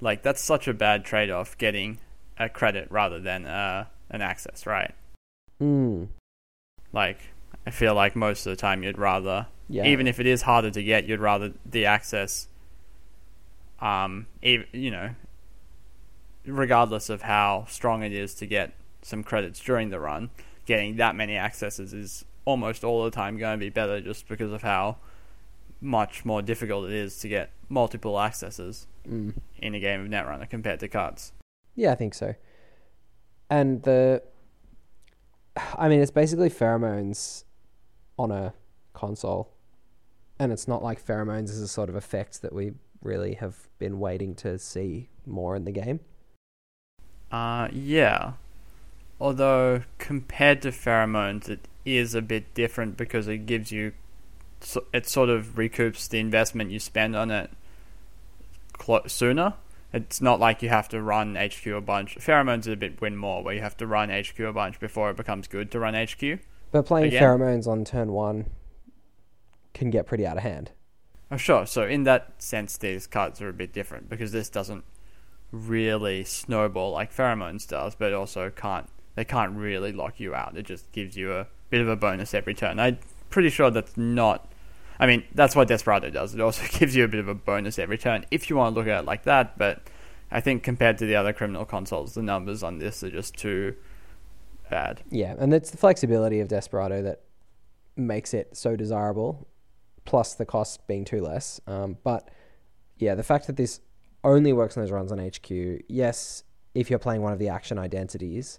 like 0.00 0.22
that's 0.22 0.40
such 0.40 0.66
a 0.68 0.74
bad 0.74 1.04
trade-off 1.04 1.56
getting 1.58 1.98
a 2.38 2.48
credit 2.48 2.88
rather 2.90 3.20
than 3.20 3.46
uh, 3.46 3.86
an 4.10 4.20
access, 4.22 4.66
right? 4.66 4.94
Mm, 5.62 6.08
Like 6.92 7.18
I 7.66 7.70
feel 7.70 7.94
like 7.94 8.16
most 8.16 8.46
of 8.46 8.50
the 8.50 8.56
time 8.56 8.82
you'd 8.82 8.98
rather 8.98 9.46
yeah. 9.72 9.84
even 9.86 10.06
if 10.06 10.20
it 10.20 10.26
is 10.26 10.42
harder 10.42 10.70
to 10.70 10.82
get, 10.82 11.06
you'd 11.06 11.20
rather 11.20 11.52
the 11.64 11.86
access, 11.86 12.48
um, 13.80 14.26
even, 14.42 14.66
you 14.72 14.90
know, 14.90 15.10
regardless 16.46 17.08
of 17.08 17.22
how 17.22 17.64
strong 17.68 18.02
it 18.02 18.12
is 18.12 18.34
to 18.34 18.46
get 18.46 18.72
some 19.02 19.22
credits 19.24 19.60
during 19.60 19.90
the 19.90 19.98
run, 19.98 20.30
getting 20.66 20.96
that 20.96 21.14
many 21.16 21.36
accesses 21.36 21.92
is 21.92 22.24
almost 22.44 22.84
all 22.84 23.04
the 23.04 23.10
time 23.10 23.38
going 23.38 23.58
to 23.58 23.64
be 23.64 23.70
better 23.70 24.00
just 24.00 24.28
because 24.28 24.52
of 24.52 24.62
how 24.62 24.96
much 25.80 26.24
more 26.24 26.42
difficult 26.42 26.86
it 26.86 26.92
is 26.92 27.18
to 27.18 27.28
get 27.28 27.50
multiple 27.68 28.20
accesses 28.20 28.86
Mm. 29.08 29.34
in 29.58 29.74
a 29.74 29.80
game 29.80 30.00
of 30.00 30.06
Netrunner 30.06 30.48
compared 30.48 30.78
to 30.78 30.86
cards. 30.86 31.32
Yeah, 31.74 31.90
I 31.90 31.96
think 31.96 32.14
so. 32.14 32.36
And 33.50 33.82
the, 33.82 34.22
I 35.76 35.88
mean, 35.88 36.00
it's 36.00 36.12
basically 36.12 36.50
pheromones 36.50 37.42
on 38.16 38.30
a 38.30 38.54
console, 38.94 39.51
and 40.42 40.52
it's 40.52 40.66
not 40.66 40.82
like 40.82 41.04
pheromones 41.04 41.50
is 41.50 41.60
a 41.60 41.68
sort 41.68 41.88
of 41.88 41.94
effect 41.94 42.42
that 42.42 42.52
we 42.52 42.72
really 43.00 43.34
have 43.34 43.68
been 43.78 44.00
waiting 44.00 44.34
to 44.34 44.58
see 44.58 45.08
more 45.24 45.54
in 45.54 45.64
the 45.64 45.70
game. 45.70 46.00
Uh, 47.30 47.68
yeah. 47.70 48.32
Although 49.20 49.82
compared 49.98 50.60
to 50.62 50.70
pheromones, 50.70 51.48
it 51.48 51.68
is 51.84 52.16
a 52.16 52.20
bit 52.20 52.54
different 52.54 52.96
because 52.96 53.28
it 53.28 53.46
gives 53.46 53.70
you, 53.70 53.92
it 54.92 55.08
sort 55.08 55.28
of 55.28 55.54
recoups 55.54 56.08
the 56.08 56.18
investment 56.18 56.72
you 56.72 56.80
spend 56.80 57.14
on 57.14 57.30
it 57.30 57.50
sooner. 59.06 59.54
It's 59.92 60.20
not 60.20 60.40
like 60.40 60.60
you 60.60 60.70
have 60.70 60.88
to 60.88 61.00
run 61.00 61.36
HQ 61.36 61.66
a 61.66 61.80
bunch. 61.80 62.16
Pheromones 62.16 62.60
is 62.60 62.68
a 62.68 62.76
bit 62.76 63.00
win 63.00 63.16
more, 63.16 63.44
where 63.44 63.54
you 63.54 63.60
have 63.60 63.76
to 63.76 63.86
run 63.86 64.10
HQ 64.10 64.40
a 64.40 64.52
bunch 64.52 64.80
before 64.80 65.10
it 65.10 65.16
becomes 65.16 65.46
good 65.46 65.70
to 65.70 65.78
run 65.78 65.94
HQ. 65.94 66.40
But 66.72 66.86
playing 66.86 67.08
Again? 67.08 67.22
pheromones 67.22 67.68
on 67.68 67.84
turn 67.84 68.10
one 68.10 68.46
can 69.74 69.90
get 69.90 70.06
pretty 70.06 70.26
out 70.26 70.36
of 70.36 70.42
hand. 70.42 70.70
Oh, 71.30 71.36
sure. 71.36 71.66
So 71.66 71.86
in 71.86 72.04
that 72.04 72.42
sense, 72.42 72.76
these 72.76 73.06
cards 73.06 73.40
are 73.40 73.48
a 73.48 73.54
bit 73.54 73.72
different 73.72 74.08
because 74.08 74.32
this 74.32 74.50
doesn't 74.50 74.84
really 75.50 76.24
snowball 76.24 76.92
like 76.92 77.14
pheromones 77.14 77.66
does, 77.66 77.94
but 77.94 78.12
also 78.12 78.50
can't. 78.50 78.88
They 79.14 79.24
can't 79.24 79.56
really 79.56 79.92
lock 79.92 80.20
you 80.20 80.34
out. 80.34 80.56
It 80.56 80.64
just 80.64 80.90
gives 80.92 81.16
you 81.16 81.32
a 81.32 81.46
bit 81.70 81.80
of 81.80 81.88
a 81.88 81.96
bonus 81.96 82.34
every 82.34 82.54
turn. 82.54 82.78
I'm 82.78 82.98
pretty 83.30 83.50
sure 83.50 83.70
that's 83.70 83.96
not. 83.96 84.50
I 84.98 85.06
mean, 85.06 85.24
that's 85.34 85.56
what 85.56 85.68
Desperado 85.68 86.10
does. 86.10 86.34
It 86.34 86.40
also 86.40 86.66
gives 86.78 86.94
you 86.94 87.04
a 87.04 87.08
bit 87.08 87.20
of 87.20 87.28
a 87.28 87.34
bonus 87.34 87.78
every 87.78 87.98
turn 87.98 88.24
if 88.30 88.48
you 88.48 88.56
want 88.56 88.74
to 88.74 88.78
look 88.78 88.88
at 88.88 89.00
it 89.00 89.06
like 89.06 89.24
that. 89.24 89.58
But 89.58 89.82
I 90.30 90.40
think 90.40 90.62
compared 90.62 90.98
to 90.98 91.06
the 91.06 91.16
other 91.16 91.32
criminal 91.32 91.64
consoles, 91.64 92.14
the 92.14 92.22
numbers 92.22 92.62
on 92.62 92.78
this 92.78 93.02
are 93.02 93.10
just 93.10 93.36
too 93.36 93.74
bad. 94.70 95.02
Yeah, 95.10 95.34
and 95.38 95.52
it's 95.52 95.70
the 95.70 95.76
flexibility 95.76 96.40
of 96.40 96.48
Desperado 96.48 97.02
that 97.02 97.20
makes 97.96 98.32
it 98.32 98.56
so 98.56 98.76
desirable, 98.76 99.46
plus 100.04 100.34
the 100.34 100.44
cost 100.44 100.86
being 100.86 101.04
too 101.04 101.20
less. 101.20 101.60
Um, 101.66 101.96
but 102.02 102.28
yeah, 102.98 103.14
the 103.14 103.22
fact 103.22 103.46
that 103.46 103.56
this 103.56 103.80
only 104.24 104.52
works 104.52 104.76
on 104.76 104.82
those 104.82 104.92
runs 104.92 105.12
on 105.12 105.18
HQ, 105.18 105.82
yes, 105.88 106.44
if 106.74 106.90
you're 106.90 106.98
playing 106.98 107.22
one 107.22 107.32
of 107.32 107.38
the 107.38 107.48
action 107.48 107.78
identities 107.78 108.58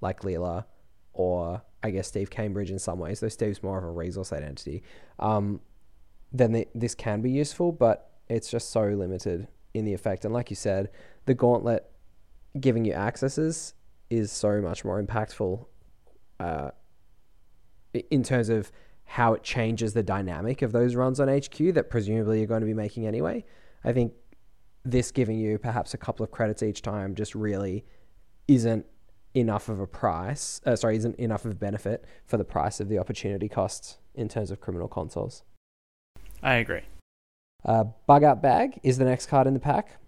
like 0.00 0.20
Leela 0.20 0.64
or 1.12 1.62
I 1.82 1.90
guess 1.90 2.08
Steve 2.08 2.30
Cambridge 2.30 2.70
in 2.70 2.78
some 2.78 2.98
ways, 2.98 3.20
though 3.20 3.28
Steve's 3.28 3.62
more 3.62 3.78
of 3.78 3.84
a 3.84 3.90
resource 3.90 4.32
identity, 4.32 4.82
um, 5.18 5.60
then 6.32 6.52
the, 6.52 6.68
this 6.74 6.94
can 6.94 7.22
be 7.22 7.30
useful, 7.30 7.72
but 7.72 8.10
it's 8.28 8.50
just 8.50 8.70
so 8.70 8.84
limited 8.84 9.48
in 9.72 9.84
the 9.84 9.94
effect. 9.94 10.24
And 10.24 10.34
like 10.34 10.50
you 10.50 10.56
said, 10.56 10.90
the 11.26 11.34
gauntlet 11.34 11.88
giving 12.58 12.84
you 12.84 12.92
accesses 12.92 13.74
is 14.10 14.32
so 14.32 14.60
much 14.60 14.84
more 14.84 15.02
impactful 15.02 15.64
uh, 16.40 16.70
in 18.10 18.22
terms 18.22 18.48
of 18.48 18.70
how 19.06 19.32
it 19.32 19.42
changes 19.42 19.94
the 19.94 20.02
dynamic 20.02 20.62
of 20.62 20.72
those 20.72 20.94
runs 20.94 21.20
on 21.20 21.28
HQ 21.28 21.56
that 21.74 21.88
presumably 21.88 22.38
you're 22.38 22.46
going 22.46 22.60
to 22.60 22.66
be 22.66 22.74
making 22.74 23.06
anyway. 23.06 23.44
I 23.84 23.92
think 23.92 24.12
this 24.84 25.10
giving 25.10 25.38
you 25.38 25.58
perhaps 25.58 25.94
a 25.94 25.98
couple 25.98 26.24
of 26.24 26.30
credits 26.30 26.62
each 26.62 26.82
time 26.82 27.14
just 27.14 27.34
really 27.34 27.84
isn't 28.48 28.86
enough 29.34 29.68
of 29.68 29.80
a 29.80 29.86
price. 29.86 30.60
Uh, 30.64 30.76
sorry, 30.76 30.96
isn't 30.96 31.16
enough 31.16 31.44
of 31.44 31.52
a 31.52 31.54
benefit 31.54 32.04
for 32.24 32.36
the 32.36 32.44
price 32.44 32.80
of 32.80 32.88
the 32.88 32.98
opportunity 32.98 33.48
costs 33.48 33.98
in 34.14 34.28
terms 34.28 34.50
of 34.50 34.60
criminal 34.60 34.88
consoles. 34.88 35.42
I 36.42 36.54
agree. 36.54 36.82
Uh, 37.64 37.84
Bug 38.06 38.24
Out 38.24 38.42
Bag 38.42 38.80
is 38.82 38.98
the 38.98 39.04
next 39.04 39.26
card 39.26 39.46
in 39.46 39.54
the 39.54 39.60
pack. 39.60 39.98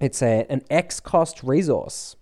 It's 0.00 0.22
a 0.22 0.46
an 0.48 0.62
X 0.70 0.98
cost 0.98 1.42
resource, 1.42 2.16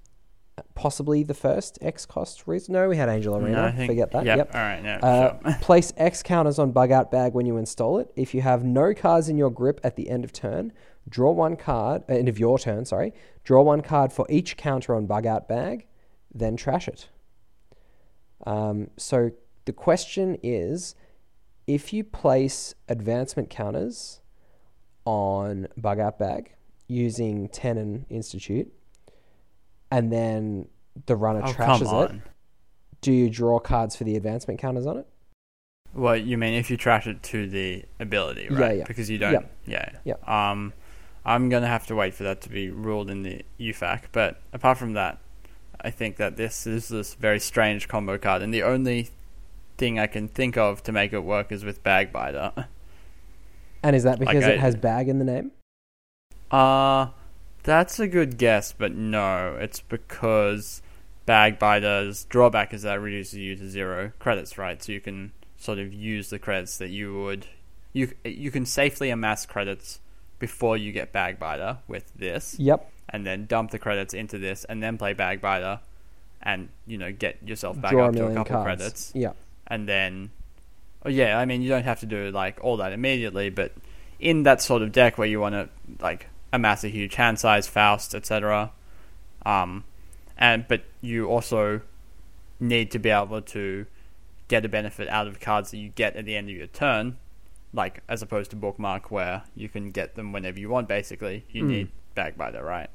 possibly 0.74 1.22
the 1.22 1.34
first 1.34 1.78
X 1.80 2.06
cost 2.06 2.46
resource. 2.46 2.68
No, 2.68 2.88
we 2.88 2.96
had 2.96 3.08
Angel 3.08 3.36
Arena. 3.36 3.70
No, 3.70 3.76
think, 3.76 3.90
Forget 3.90 4.10
that. 4.12 4.24
Yep. 4.24 4.36
Yep. 4.38 4.54
All 4.54 4.60
right. 4.60 4.82
No. 4.82 4.94
Uh, 4.94 5.38
sure. 5.42 5.58
place 5.60 5.92
X 5.96 6.22
counters 6.22 6.58
on 6.58 6.72
Bug 6.72 6.90
Out 6.90 7.10
Bag 7.10 7.34
when 7.34 7.46
you 7.46 7.56
install 7.56 7.98
it. 7.98 8.10
If 8.16 8.34
you 8.34 8.42
have 8.42 8.64
no 8.64 8.94
cards 8.94 9.28
in 9.28 9.36
your 9.36 9.50
grip 9.50 9.80
at 9.84 9.96
the 9.96 10.08
end 10.10 10.24
of 10.24 10.32
turn, 10.32 10.72
draw 11.08 11.32
one 11.32 11.56
card. 11.56 12.02
Uh, 12.08 12.14
end 12.14 12.28
of 12.28 12.38
your 12.38 12.58
turn, 12.58 12.84
sorry. 12.84 13.12
Draw 13.44 13.62
one 13.62 13.80
card 13.80 14.12
for 14.12 14.26
each 14.28 14.56
counter 14.56 14.94
on 14.94 15.06
Bug 15.06 15.26
Out 15.26 15.48
Bag, 15.48 15.86
then 16.34 16.56
trash 16.56 16.88
it. 16.88 17.08
Um, 18.46 18.90
so 18.96 19.30
the 19.64 19.72
question 19.72 20.38
is, 20.42 20.94
if 21.66 21.92
you 21.92 22.02
place 22.02 22.74
advancement 22.88 23.50
counters 23.50 24.20
on 25.04 25.68
Bug 25.76 25.98
Out 25.98 26.18
Bag 26.18 26.54
using 26.86 27.48
Tennin 27.48 28.06
Institute, 28.08 28.72
and 29.90 30.12
then 30.12 30.68
the 31.06 31.16
runner 31.16 31.42
oh, 31.44 31.52
trashes 31.52 32.10
it, 32.10 32.20
do 33.00 33.12
you 33.12 33.30
draw 33.30 33.58
cards 33.58 33.96
for 33.96 34.04
the 34.04 34.16
advancement 34.16 34.60
counters 34.60 34.86
on 34.86 34.98
it? 34.98 35.06
Well, 35.94 36.16
you 36.16 36.36
mean 36.36 36.54
if 36.54 36.70
you 36.70 36.76
trash 36.76 37.06
it 37.06 37.22
to 37.24 37.48
the 37.48 37.84
ability, 37.98 38.48
right? 38.50 38.78
yeah. 38.78 38.84
Because 38.86 39.08
you 39.08 39.18
don't. 39.18 39.32
Yep. 39.32 39.52
Yeah. 39.66 39.90
Yep. 40.04 40.28
Um, 40.28 40.72
I'm 41.24 41.48
gonna 41.48 41.66
have 41.66 41.86
to 41.86 41.94
wait 41.94 42.14
for 42.14 42.24
that 42.24 42.40
to 42.42 42.48
be 42.48 42.70
ruled 42.70 43.10
in 43.10 43.22
the 43.22 43.42
UFAQ. 43.58 44.04
But 44.12 44.40
apart 44.52 44.78
from 44.78 44.92
that, 44.94 45.18
I 45.80 45.90
think 45.90 46.16
that 46.16 46.36
this 46.36 46.66
is 46.66 46.88
this 46.88 47.14
very 47.14 47.40
strange 47.40 47.88
combo 47.88 48.18
card, 48.18 48.42
and 48.42 48.52
the 48.52 48.62
only 48.62 49.08
thing 49.76 49.98
I 49.98 50.06
can 50.06 50.28
think 50.28 50.56
of 50.56 50.82
to 50.84 50.92
make 50.92 51.12
it 51.12 51.20
work 51.20 51.52
is 51.52 51.64
with 51.64 51.82
Bagbiter. 51.82 52.66
And 53.82 53.94
is 53.94 54.02
that 54.02 54.18
Like 54.18 54.28
because 54.28 54.44
I- 54.44 54.52
it 54.52 54.60
has 54.60 54.74
bag 54.74 55.08
in 55.08 55.18
the 55.18 55.24
name? 55.24 55.52
Uh, 56.50 57.08
that's 57.62 57.98
a 58.00 58.06
good 58.08 58.38
guess, 58.38 58.72
but 58.72 58.94
no, 58.94 59.56
it's 59.60 59.80
because 59.80 60.82
Bagbiter's 61.26 62.24
drawback 62.24 62.72
is 62.72 62.82
that 62.82 62.96
it 62.96 63.00
reduces 63.00 63.34
you 63.38 63.56
to 63.56 63.68
zero 63.68 64.12
credits, 64.18 64.56
right? 64.58 64.82
So 64.82 64.92
you 64.92 65.00
can 65.00 65.32
sort 65.58 65.78
of 65.78 65.92
use 65.92 66.30
the 66.30 66.38
credits 66.38 66.78
that 66.78 66.88
you 66.90 67.20
would 67.22 67.46
you 67.92 68.12
you 68.24 68.50
can 68.50 68.64
safely 68.66 69.10
amass 69.10 69.44
credits 69.46 70.00
before 70.38 70.76
you 70.76 70.92
get 70.92 71.12
Bagbiter 71.12 71.78
with 71.88 72.12
this, 72.14 72.56
Yep. 72.58 72.90
and 73.08 73.26
then 73.26 73.46
dump 73.46 73.70
the 73.72 73.78
credits 73.78 74.14
into 74.14 74.38
this, 74.38 74.64
and 74.64 74.82
then 74.82 74.96
play 74.96 75.14
Bagbiter, 75.14 75.80
and 76.42 76.68
you 76.86 76.96
know 76.96 77.10
get 77.12 77.36
yourself 77.46 77.80
back 77.80 77.90
Draw 77.92 78.04
a 78.04 78.08
up 78.08 78.14
to 78.14 78.26
a 78.26 78.34
couple 78.34 78.54
cards. 78.56 78.64
credits 78.64 79.12
Yep. 79.16 79.36
and 79.66 79.88
then 79.88 80.30
oh 81.04 81.08
yeah 81.08 81.36
i 81.38 81.44
mean 81.44 81.62
you 81.62 81.68
don't 81.68 81.82
have 81.84 82.00
to 82.00 82.06
do 82.06 82.30
like 82.30 82.58
all 82.62 82.76
that 82.76 82.92
immediately 82.92 83.50
but 83.50 83.72
in 84.20 84.44
that 84.44 84.62
sort 84.62 84.82
of 84.82 84.92
deck 84.92 85.18
where 85.18 85.26
you 85.28 85.40
want 85.40 85.54
to 85.54 85.68
like 86.00 86.26
amass 86.52 86.84
a 86.84 86.88
huge 86.88 87.14
hand 87.16 87.38
size 87.38 87.66
faust 87.66 88.14
etc 88.14 88.72
um 89.44 89.84
and 90.36 90.66
but 90.68 90.82
you 91.00 91.26
also 91.26 91.80
need 92.60 92.90
to 92.90 92.98
be 92.98 93.10
able 93.10 93.40
to 93.42 93.86
get 94.48 94.64
a 94.64 94.68
benefit 94.68 95.08
out 95.08 95.26
of 95.26 95.38
cards 95.40 95.70
that 95.70 95.76
you 95.78 95.90
get 95.90 96.16
at 96.16 96.24
the 96.24 96.34
end 96.36 96.48
of 96.48 96.56
your 96.56 96.66
turn 96.66 97.16
like 97.74 98.02
as 98.08 98.22
opposed 98.22 98.50
to 98.50 98.56
bookmark 98.56 99.10
where 99.10 99.42
you 99.54 99.68
can 99.68 99.90
get 99.90 100.14
them 100.14 100.32
whenever 100.32 100.58
you 100.58 100.68
want 100.70 100.88
basically 100.88 101.44
you 101.50 101.64
Mm. 101.64 101.68
need 101.68 101.88
bagbiter 102.16 102.62
right 102.64 102.88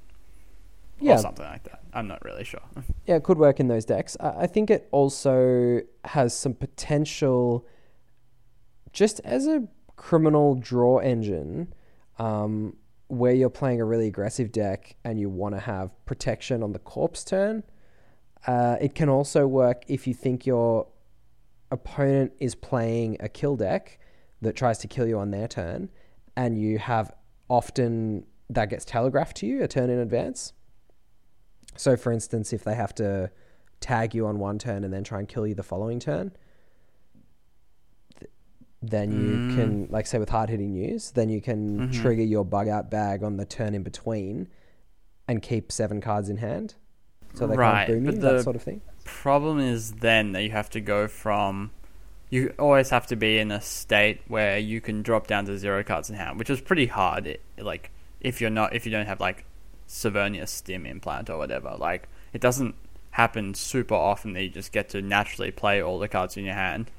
Yeah. 1.00 1.14
or 1.14 1.18
something 1.20 1.46
like 1.46 1.64
that 1.64 1.82
i'm 1.94 2.08
not 2.08 2.24
really 2.26 2.44
sure 2.44 2.62
Yeah, 3.06 3.16
it 3.18 3.24
could 3.24 3.38
work 3.38 3.60
in 3.60 3.68
those 3.68 3.84
decks. 3.86 4.16
I 4.20 4.44
I 4.44 4.48
think 4.48 4.70
it 4.72 4.88
also 4.92 5.82
has 6.06 6.34
some 6.36 6.54
potential 6.54 7.66
just 8.94 9.20
as 9.26 9.46
a 9.48 9.68
criminal 9.98 10.56
draw 10.56 11.00
engine 11.00 11.74
um, 12.18 12.78
where 13.08 13.34
you're 13.34 13.50
playing 13.50 13.82
a 13.82 13.86
really 13.86 14.08
aggressive 14.08 14.52
deck 14.52 14.96
and 15.04 15.20
you 15.20 15.30
want 15.30 15.56
to 15.56 15.62
have 15.62 15.92
protection 16.06 16.64
on 16.64 16.72
the 16.72 16.80
corpse 16.80 17.24
turn. 17.24 17.64
Uh, 18.48 18.78
it 18.82 18.96
can 18.96 19.10
also 19.10 19.48
work 19.48 19.84
if 19.88 20.08
you 20.08 20.14
think 20.14 20.46
your 20.46 20.88
opponent 21.72 22.32
is 22.40 22.56
playing 22.56 23.18
a 23.20 23.30
kill 23.30 23.56
deck 23.56 24.00
that 24.42 24.56
tries 24.56 24.78
to 24.80 24.88
kill 24.88 25.08
you 25.08 25.18
on 25.18 25.32
their 25.32 25.48
turn 25.48 25.90
and 26.36 26.58
you 26.58 26.78
have 26.80 27.14
often 27.50 28.26
that 28.50 28.70
gets 28.70 28.86
telegraphed 28.86 29.38
to 29.38 29.46
you 29.46 29.64
a 29.64 29.68
turn 29.68 29.90
in 29.90 30.00
advance. 30.00 30.54
So, 31.76 31.96
for 31.96 32.12
instance, 32.12 32.54
if 32.54 32.64
they 32.64 32.76
have 32.76 32.94
to 32.96 33.32
tag 33.80 34.14
you 34.14 34.28
on 34.28 34.40
one 34.40 34.60
turn 34.60 34.84
and 34.84 34.94
then 34.94 35.04
try 35.04 35.20
and 35.20 35.28
kill 35.28 35.48
you 35.48 35.56
the 35.56 35.64
following 35.64 36.00
turn, 36.00 36.32
then 38.90 39.12
you 39.12 39.38
Mm. 39.38 39.56
can, 39.56 39.88
like, 39.90 40.06
say 40.08 40.20
with 40.20 40.30
hard 40.30 40.50
hitting 40.50 40.74
news, 40.74 41.12
then 41.12 41.30
you 41.30 41.40
can 41.42 41.88
Mhm. 41.90 41.94
trigger 41.94 42.22
your 42.24 42.44
bug 42.44 42.68
out 42.68 42.90
bag 42.92 43.24
on 43.24 43.38
the 43.38 43.46
turn 43.46 43.74
in 43.74 43.82
between 43.84 44.48
and 45.28 45.42
keep 45.42 45.72
seven 45.72 46.02
cards 46.02 46.30
in 46.30 46.38
hand. 46.38 46.76
So 47.34 47.48
they 47.48 47.56
Right, 47.56 47.88
can't 47.88 48.04
boom 48.04 48.06
you, 48.06 48.12
that 48.22 48.38
the- 48.38 48.44
sort 48.44 48.56
of 48.56 48.62
thing. 48.62 48.82
problem 49.06 49.60
is 49.60 49.94
then 49.94 50.34
that 50.34 50.44
you 50.44 50.52
have 50.52 50.70
to 50.72 50.82
go 50.82 51.08
from 51.08 51.72
you 52.30 52.52
always 52.58 52.90
have 52.90 53.06
to 53.06 53.16
be 53.16 53.38
in 53.38 53.52
a 53.52 53.62
state 53.62 54.20
where 54.28 54.58
you 54.58 54.82
can 54.82 55.04
drop 55.04 55.28
down 55.28 55.46
to 55.46 55.56
zero 55.56 55.84
cards 55.84 56.10
in 56.10 56.16
hand, 56.16 56.40
which 56.40 56.50
is 56.50 56.60
pretty 56.60 56.88
hard. 56.88 57.28
It, 57.28 57.42
like 57.60 57.92
if 58.22 58.42
you're 58.42 58.50
not 58.50 58.76
if 58.76 58.86
you 58.88 58.92
don't 58.92 59.06
have 59.06 59.20
like 59.20 59.46
Severnius 59.88 60.50
stim 60.50 60.86
implant 60.88 61.30
or 61.30 61.38
whatever, 61.38 61.76
like 61.78 62.08
it 62.34 62.42
doesn't 62.42 62.74
happen 63.12 63.54
super 63.54 63.94
often 63.94 64.34
that 64.34 64.42
you 64.42 64.50
just 64.50 64.72
get 64.72 64.90
to 64.90 65.02
naturally 65.02 65.52
play 65.52 65.80
all 65.82 66.00
the 66.00 66.08
cards 66.08 66.36
in 66.36 66.44
your 66.46 66.56
hand. 66.56 66.90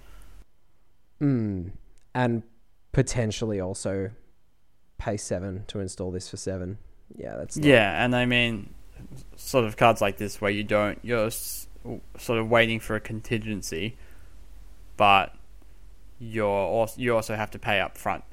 Mm. 1.20 1.72
And 2.14 2.42
potentially 2.92 3.60
also 3.60 4.10
pay 4.98 5.16
seven 5.16 5.64
to 5.68 5.80
install 5.80 6.10
this 6.10 6.28
for 6.28 6.36
seven. 6.36 6.78
Yeah, 7.16 7.36
that's 7.36 7.56
not- 7.56 7.66
Yeah, 7.66 8.04
and 8.04 8.14
I 8.14 8.24
mean, 8.26 8.72
sort 9.36 9.64
of 9.64 9.76
cards 9.76 10.00
like 10.00 10.16
this 10.18 10.40
where 10.40 10.50
you 10.50 10.64
don't, 10.64 10.98
you're 11.02 11.26
s- 11.26 11.66
sort 12.18 12.38
of 12.38 12.48
waiting 12.50 12.80
for 12.80 12.94
a 12.96 13.00
contingency, 13.00 13.96
but 14.96 15.34
you're 16.18 16.46
also, 16.46 17.00
you 17.00 17.14
also 17.14 17.34
have 17.36 17.50
to 17.50 17.58
pay 17.58 17.80
up 17.80 17.98
front. 17.98 18.24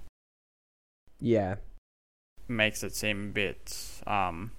yeah, 1.20 1.56
Makes 2.48 2.84
it 2.84 2.96
seem 2.96 3.26
a 3.30 3.32
bit 3.32 4.02
um, 4.08 4.52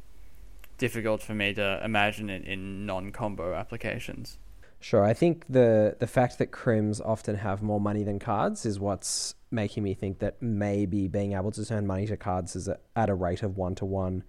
difficult 0.78 1.22
for 1.22 1.34
me 1.34 1.52
to 1.54 1.80
imagine 1.84 2.30
it 2.30 2.44
in 2.44 2.86
non-combo 2.86 3.54
applications. 3.54 4.38
Sure. 4.82 5.04
I 5.04 5.14
think 5.14 5.44
the 5.48 5.96
the 6.00 6.08
fact 6.08 6.38
that 6.38 6.50
crims 6.50 7.00
often 7.00 7.36
have 7.36 7.62
more 7.62 7.80
money 7.80 8.02
than 8.02 8.18
cards 8.18 8.66
is 8.66 8.80
what's 8.80 9.36
making 9.52 9.84
me 9.84 9.94
think 9.94 10.18
that 10.18 10.42
maybe 10.42 11.06
being 11.06 11.34
able 11.34 11.52
to 11.52 11.64
turn 11.64 11.86
money 11.86 12.04
to 12.04 12.16
cards 12.16 12.56
is 12.56 12.66
a, 12.66 12.78
at 12.96 13.08
a 13.08 13.14
rate 13.14 13.44
of 13.44 13.56
one 13.56 13.76
to 13.76 13.84
one, 13.84 14.24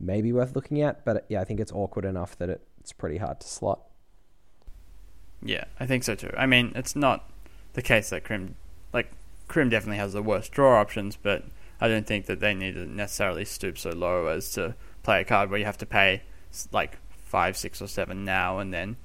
may 0.00 0.20
be 0.20 0.32
worth 0.32 0.56
looking 0.56 0.82
at. 0.82 1.04
But 1.04 1.24
yeah, 1.28 1.40
I 1.40 1.44
think 1.44 1.60
it's 1.60 1.70
awkward 1.70 2.04
enough 2.04 2.36
that 2.38 2.48
it, 2.48 2.66
it's 2.80 2.92
pretty 2.92 3.18
hard 3.18 3.38
to 3.40 3.46
slot. 3.46 3.80
Yeah, 5.40 5.64
I 5.78 5.86
think 5.86 6.02
so 6.02 6.16
too. 6.16 6.32
I 6.36 6.46
mean, 6.46 6.72
it's 6.74 6.96
not 6.96 7.30
the 7.74 7.82
case 7.82 8.10
that 8.10 8.24
Crim, 8.24 8.56
like 8.92 9.12
Crim, 9.46 9.68
definitely 9.68 9.98
has 9.98 10.14
the 10.14 10.22
worst 10.22 10.50
draw 10.50 10.80
options, 10.80 11.16
but 11.16 11.44
I 11.80 11.86
don't 11.86 12.08
think 12.08 12.26
that 12.26 12.40
they 12.40 12.54
need 12.54 12.74
to 12.74 12.86
necessarily 12.86 13.44
stoop 13.44 13.78
so 13.78 13.90
low 13.90 14.26
as 14.26 14.50
to 14.54 14.74
play 15.04 15.20
a 15.20 15.24
card 15.24 15.48
where 15.48 15.60
you 15.60 15.64
have 15.64 15.78
to 15.78 15.86
pay 15.86 16.22
like 16.72 16.98
five, 17.22 17.56
six, 17.56 17.80
or 17.80 17.86
seven 17.86 18.24
now, 18.24 18.58
and 18.58 18.74
then 18.74 18.96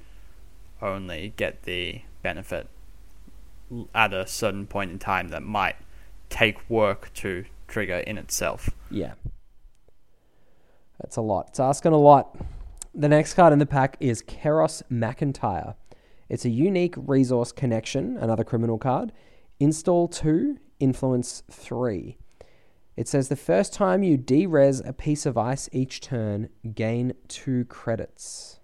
only 0.81 1.33
get 1.37 1.63
the 1.63 2.01
benefit 2.21 2.67
at 3.93 4.13
a 4.13 4.25
certain 4.27 4.65
point 4.65 4.91
in 4.91 4.99
time 4.99 5.29
that 5.29 5.43
might 5.43 5.75
take 6.29 6.69
work 6.69 7.13
to 7.15 7.45
trigger 7.67 7.97
in 7.97 8.17
itself. 8.17 8.69
Yeah. 8.89 9.13
That's 10.99 11.15
a 11.15 11.21
lot. 11.21 11.47
It's 11.49 11.59
asking 11.59 11.93
a 11.93 11.97
lot. 11.97 12.35
The 12.95 13.09
next 13.09 13.33
card 13.35 13.53
in 13.53 13.59
the 13.59 13.65
pack 13.65 13.97
is 13.99 14.23
Keros 14.23 14.81
McIntyre. 14.91 15.75
It's 16.29 16.45
a 16.45 16.49
unique 16.49 16.95
resource 16.97 17.51
connection, 17.51 18.17
another 18.17 18.43
criminal 18.43 18.77
card. 18.77 19.11
Install 19.59 20.07
2, 20.07 20.57
influence 20.79 21.43
3. 21.51 22.17
It 22.95 23.07
says 23.07 23.29
the 23.29 23.35
first 23.35 23.73
time 23.73 24.01
you 24.01 24.17
derez 24.17 24.85
a 24.87 24.93
piece 24.93 25.25
of 25.25 25.37
ice 25.37 25.69
each 25.71 26.01
turn, 26.01 26.49
gain 26.73 27.13
2 27.27 27.65
credits. 27.65 28.59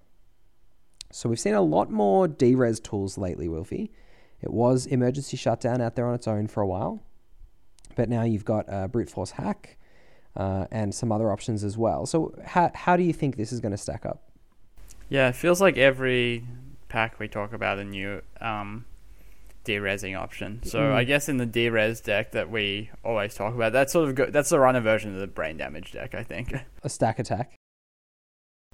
So 1.14 1.30
we've 1.30 1.40
seen 1.40 1.54
a 1.54 1.62
lot 1.62 1.92
more 1.92 2.28
derez 2.28 2.82
tools 2.82 3.18
lately, 3.18 3.48
Wilfie. 3.48 3.90
It 4.42 4.52
was 4.52 4.88
emergency 4.88 5.38
shutdown 5.38 5.80
out 5.80 5.96
there 5.96 6.08
on 6.08 6.16
its 6.16 6.28
own 6.28 6.48
for 6.48 6.62
a 6.62 6.68
while, 6.68 7.04
but 7.96 8.10
now 8.10 8.24
you've 8.24 8.46
got 8.46 8.66
uh, 8.68 8.88
brute 8.88 9.10
force 9.10 9.32
hack 9.32 9.78
uh, 10.36 10.66
and 10.72 10.94
some 10.94 11.12
other 11.12 11.32
options 11.32 11.64
as 11.64 11.78
well. 11.78 12.06
So 12.06 12.34
how 12.44 12.72
how 12.74 12.98
do 12.98 13.04
you 13.04 13.14
think 13.14 13.38
this 13.38 13.54
is 13.54 13.60
going 13.60 13.72
to 13.72 13.78
stack 13.78 14.06
up? 14.06 14.24
Yeah, 15.08 15.30
it 15.30 15.36
feels 15.36 15.62
like 15.62 15.78
every 15.78 16.46
pack 16.90 17.20
we 17.20 17.28
talk 17.28 17.54
about 17.54 17.78
a 17.78 17.84
new 17.84 18.22
um, 18.42 18.86
derezzing 19.66 20.18
option. 20.20 20.62
So 20.64 20.80
Mm. 20.80 20.94
I 20.94 21.04
guess 21.04 21.30
in 21.30 21.38
the 21.38 21.46
derez 21.48 22.04
deck 22.04 22.32
that 22.32 22.50
we 22.50 22.90
always 23.06 23.36
talk 23.36 23.54
about, 23.54 23.72
that's 23.72 23.94
sort 23.94 24.10
of 24.10 24.16
go- 24.16 24.32
that's 24.32 24.50
the 24.50 24.60
runner 24.60 24.82
version 24.82 25.14
of 25.14 25.22
the 25.22 25.28
brain 25.28 25.58
damage 25.58 25.92
deck, 25.92 26.16
I 26.16 26.24
think. 26.24 26.54
A 26.84 26.90
stack 26.90 27.20
attack. 27.20 27.54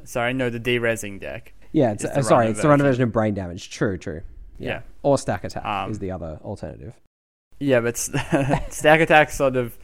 Sorry, 0.05 0.33
no, 0.33 0.49
the 0.49 0.59
derezing 0.59 1.19
deck. 1.19 1.53
Yeah, 1.71 1.91
it's, 1.91 2.03
uh, 2.05 2.21
sorry, 2.23 2.47
it's 2.47 2.61
the 2.61 2.69
runner 2.69 2.83
version. 2.83 3.03
of 3.03 3.11
brain 3.11 3.33
damage. 3.33 3.69
True, 3.69 3.97
true. 3.97 4.21
Yeah. 4.57 4.81
Or 5.03 5.17
stack 5.17 5.43
attack 5.43 5.63
Um, 5.65 5.91
is 5.91 5.99
the 5.99 6.11
other 6.11 6.39
alternative. 6.43 6.93
Yeah, 7.59 7.81
but 7.81 7.97
Stack 8.69 9.01
Attack 9.01 9.31
sort 9.31 9.55
of 9.57 9.77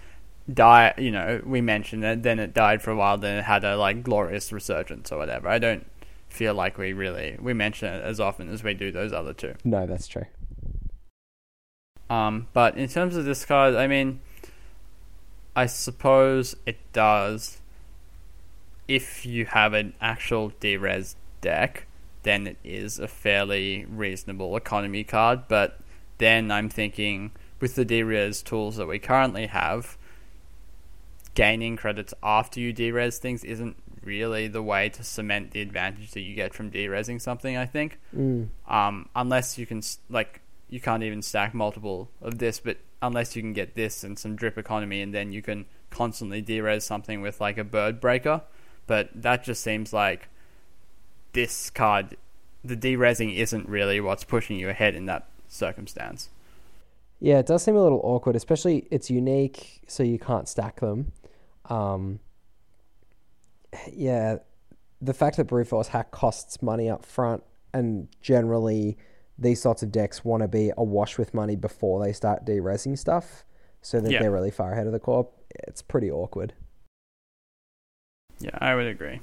die. 0.51 0.93
You 0.97 1.11
know, 1.11 1.41
we 1.45 1.59
mentioned 1.61 2.03
it. 2.05 2.23
Then 2.23 2.39
it 2.39 2.53
died 2.53 2.81
for 2.81 2.91
a 2.91 2.95
while. 2.95 3.17
Then 3.17 3.37
it 3.39 3.43
had 3.43 3.63
a 3.65 3.75
like 3.77 4.01
glorious 4.01 4.51
resurgence 4.53 5.11
or 5.11 5.17
whatever. 5.17 5.49
I 5.49 5.59
don't 5.59 5.85
feel 6.29 6.53
like 6.53 6.77
we 6.77 6.93
really 6.93 7.37
we 7.39 7.53
mention 7.53 7.93
it 7.93 8.01
as 8.03 8.19
often 8.19 8.49
as 8.49 8.63
we 8.63 8.73
do 8.73 8.91
those 8.91 9.11
other 9.13 9.33
two. 9.33 9.55
No, 9.65 9.85
that's 9.85 10.07
true. 10.07 10.25
Um, 12.09 12.47
but 12.53 12.77
in 12.77 12.87
terms 12.87 13.15
of 13.15 13.25
this 13.25 13.45
card, 13.45 13.75
I 13.75 13.87
mean, 13.87 14.21
I 15.55 15.65
suppose 15.65 16.55
it 16.65 16.77
does. 16.93 17.59
If 18.87 19.25
you 19.25 19.45
have 19.47 19.73
an 19.73 19.95
actual 19.99 20.51
derez 20.61 21.15
deck, 21.45 21.85
then 22.23 22.47
it 22.47 22.57
is 22.63 22.97
a 22.99 23.07
fairly 23.07 23.85
reasonable 23.87 24.57
economy 24.57 25.03
card. 25.03 25.47
But 25.47 25.79
then 26.17 26.51
I'm 26.51 26.69
thinking 26.69 27.31
with 27.61 27.75
the 27.75 27.85
derez 27.85 28.43
tools 28.43 28.75
that 28.77 28.87
we 28.87 28.99
currently 28.99 29.45
have, 29.47 29.97
gaining 31.35 31.75
credits 31.77 32.13
after 32.23 32.59
you 32.59 32.73
derez 32.73 33.17
things 33.17 33.43
isn't 33.43 33.75
really 34.03 34.47
the 34.47 34.61
way 34.61 34.87
to 34.89 35.03
cement 35.03 35.51
the 35.51 35.61
advantage 35.61 36.11
that 36.11 36.21
you 36.21 36.35
get 36.35 36.53
from 36.53 36.71
derezing 36.71 37.21
something. 37.21 37.57
I 37.57 37.65
think 37.65 37.99
Mm. 38.15 38.49
um, 38.67 39.09
unless 39.15 39.57
you 39.57 39.65
can 39.65 39.81
like 40.09 40.41
you 40.69 40.79
can't 40.79 41.03
even 41.03 41.21
stack 41.21 41.53
multiple 41.53 42.09
of 42.21 42.39
this, 42.39 42.59
but 42.59 42.77
unless 43.01 43.35
you 43.35 43.41
can 43.41 43.53
get 43.53 43.75
this 43.75 44.03
and 44.03 44.17
some 44.17 44.35
drip 44.35 44.57
economy, 44.57 45.01
and 45.01 45.13
then 45.13 45.31
you 45.31 45.41
can 45.41 45.65
constantly 45.91 46.41
derez 46.41 46.81
something 46.81 47.21
with 47.21 47.39
like 47.39 47.57
a 47.59 47.63
bird 47.63 47.99
breaker. 48.01 48.41
But 48.87 49.09
that 49.13 49.43
just 49.43 49.63
seems 49.63 49.93
like 49.93 50.29
this 51.35 51.69
card, 51.69 52.17
the 52.63 52.75
derezing 52.75 53.35
isn't 53.35 53.69
really 53.69 54.01
what's 54.01 54.23
pushing 54.23 54.57
you 54.57 54.69
ahead 54.69 54.95
in 54.95 55.05
that 55.05 55.27
circumstance. 55.47 56.29
Yeah, 57.19 57.37
it 57.39 57.45
does 57.45 57.63
seem 57.63 57.75
a 57.75 57.83
little 57.83 58.01
awkward, 58.03 58.35
especially 58.35 58.87
it's 58.89 59.09
unique, 59.09 59.81
so 59.87 60.03
you 60.03 60.17
can't 60.17 60.49
stack 60.49 60.79
them. 60.79 61.11
Um, 61.69 62.19
yeah, 63.91 64.37
the 65.01 65.13
fact 65.13 65.37
that 65.37 65.45
brute 65.45 65.67
force 65.67 65.89
hack 65.89 66.11
costs 66.11 66.61
money 66.61 66.89
up 66.89 67.05
front, 67.05 67.43
and 67.73 68.07
generally 68.21 68.97
these 69.37 69.61
sorts 69.61 69.83
of 69.83 69.91
decks 69.91 70.23
want 70.25 70.41
to 70.41 70.47
be 70.47 70.71
awash 70.77 71.17
with 71.17 71.33
money 71.33 71.55
before 71.55 72.03
they 72.03 72.13
start 72.13 72.45
de-resing 72.45 72.97
stuff, 72.97 73.43
so 73.81 73.99
that 73.99 74.11
Yeah. 74.11 74.19
they're 74.21 74.31
really 74.31 74.51
far 74.51 74.71
ahead 74.73 74.87
of 74.87 74.93
the 74.93 74.99
corp. 74.99 75.31
It's 75.67 75.81
pretty 75.81 76.09
awkward. 76.09 76.53
Yeah, 78.39 78.57
I 78.59 78.75
would 78.75 78.87
agree. 78.87 79.19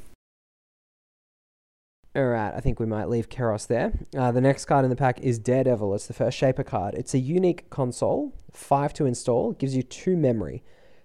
All 2.15 2.27
right, 2.27 2.53
I 2.55 2.61
think 2.61 2.79
we 2.79 2.85
might 2.85 3.09
leave 3.09 3.31
Keros 3.31 3.67
there. 3.67 3.91
Uh, 4.15 4.31
the 4.33 4.41
next 4.43 4.67
card 4.67 4.85
in 4.85 4.91
the 4.91 4.97
pack 4.97 5.19
is 5.21 5.39
Daredevil. 5.39 5.95
It's 5.95 6.07
the 6.07 6.13
first 6.13 6.37
Shaper 6.37 6.63
card. 6.63 6.95
It's 6.95 7.15
a 7.15 7.19
unique 7.19 7.71
console, 7.71 8.35
five 8.51 8.93
to 8.95 9.07
install, 9.07 9.53
gives 9.53 9.75
you 9.75 9.83
two 9.83 10.15
memory. 10.15 10.63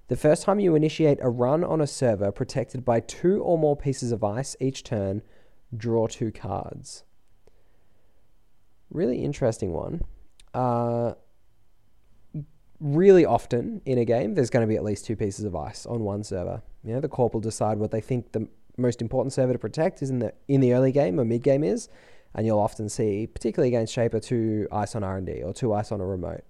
The 0.09 0.17
first 0.17 0.43
time 0.43 0.59
you 0.59 0.75
initiate 0.75 1.19
a 1.21 1.29
run 1.29 1.63
on 1.63 1.79
a 1.79 1.87
server 1.87 2.29
protected 2.33 2.83
by 2.83 2.99
two 2.99 3.41
or 3.41 3.57
more 3.57 3.77
pieces 3.77 4.11
of 4.11 4.21
ice 4.21 4.57
each 4.59 4.83
turn, 4.83 5.21
draw 5.75 6.07
two 6.07 6.29
cards. 6.29 7.05
Really 8.89 9.23
interesting 9.23 9.71
one. 9.71 10.01
Uh, 10.53 11.13
really 12.81 13.25
often 13.25 13.81
in 13.85 13.97
a 13.97 14.05
game, 14.05 14.35
there's 14.35 14.49
going 14.49 14.65
to 14.65 14.67
be 14.67 14.75
at 14.75 14.83
least 14.83 15.05
two 15.05 15.15
pieces 15.15 15.45
of 15.45 15.55
ice 15.55 15.85
on 15.85 16.01
one 16.01 16.25
server. 16.25 16.63
You 16.83 16.95
know, 16.95 16.99
the 16.99 17.07
corp 17.07 17.33
will 17.33 17.41
decide 17.41 17.77
what 17.77 17.91
they 17.91 18.01
think 18.01 18.33
the 18.33 18.49
most 18.77 19.01
important 19.01 19.33
server 19.33 19.53
to 19.53 19.59
protect 19.59 20.01
is 20.01 20.09
in 20.09 20.19
the 20.19 20.33
in 20.47 20.61
the 20.61 20.73
early 20.73 20.91
game 20.91 21.19
or 21.19 21.25
mid 21.25 21.43
game 21.43 21.63
is, 21.63 21.89
and 22.33 22.45
you'll 22.45 22.59
often 22.59 22.89
see, 22.89 23.27
particularly 23.27 23.69
against 23.69 23.93
Shaper, 23.93 24.19
two 24.19 24.67
ice 24.71 24.95
on 24.95 25.03
R 25.03 25.17
and 25.17 25.25
D 25.25 25.41
or 25.41 25.53
two 25.53 25.73
ice 25.73 25.91
on 25.91 25.99
a 25.99 26.05
remote. 26.05 26.43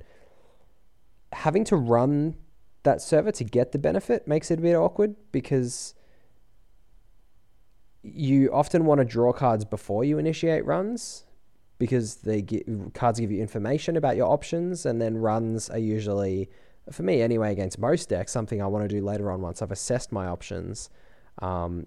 Having 1.31 1.65
to 1.65 1.75
run 1.75 2.35
that 2.83 3.01
server 3.01 3.31
to 3.33 3.43
get 3.43 3.71
the 3.71 3.79
benefit 3.79 4.27
makes 4.27 4.49
it 4.51 4.59
a 4.59 4.61
bit 4.61 4.75
awkward 4.75 5.15
because 5.31 5.93
you 8.01 8.49
often 8.53 8.85
want 8.85 8.99
to 8.99 9.05
draw 9.05 9.33
cards 9.33 9.65
before 9.65 10.03
you 10.03 10.17
initiate 10.17 10.65
runs 10.65 11.25
because 11.79 12.15
they 12.17 12.41
give, 12.41 12.63
cards 12.93 13.19
give 13.19 13.31
you 13.31 13.41
information 13.41 13.97
about 13.97 14.15
your 14.15 14.27
options 14.31 14.85
and 14.85 15.01
then 15.01 15.17
runs 15.17 15.69
are 15.69 15.77
usually 15.77 16.49
for 16.91 17.03
me 17.03 17.21
anyway 17.21 17.51
against 17.51 17.77
most 17.77 18.07
decks 18.09 18.31
something 18.31 18.61
i 18.61 18.65
want 18.65 18.87
to 18.87 18.95
do 18.95 19.03
later 19.03 19.29
on 19.29 19.41
once 19.41 19.61
i've 19.61 19.71
assessed 19.71 20.11
my 20.11 20.25
options 20.27 20.89
um, 21.39 21.85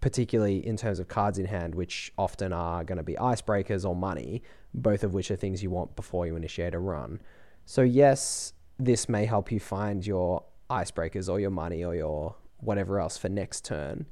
particularly 0.00 0.64
in 0.66 0.76
terms 0.76 0.98
of 0.98 1.08
cards 1.08 1.38
in 1.38 1.46
hand 1.46 1.74
which 1.74 2.12
often 2.16 2.52
are 2.52 2.84
going 2.84 2.98
to 2.98 3.02
be 3.02 3.14
icebreakers 3.14 3.88
or 3.88 3.96
money 3.96 4.42
both 4.74 5.04
of 5.04 5.12
which 5.12 5.30
are 5.30 5.36
things 5.36 5.62
you 5.62 5.70
want 5.70 5.94
before 5.96 6.26
you 6.26 6.36
initiate 6.36 6.74
a 6.74 6.78
run 6.78 7.20
so 7.64 7.82
yes 7.82 8.52
this 8.78 9.08
may 9.08 9.24
help 9.26 9.50
you 9.50 9.60
find 9.60 10.06
your 10.06 10.44
icebreakers 10.70 11.28
or 11.28 11.40
your 11.40 11.50
money 11.50 11.84
or 11.84 11.94
your 11.94 12.34
whatever 12.58 13.00
else 13.00 13.18
for 13.18 13.28
next 13.28 13.64
turn 13.64 14.06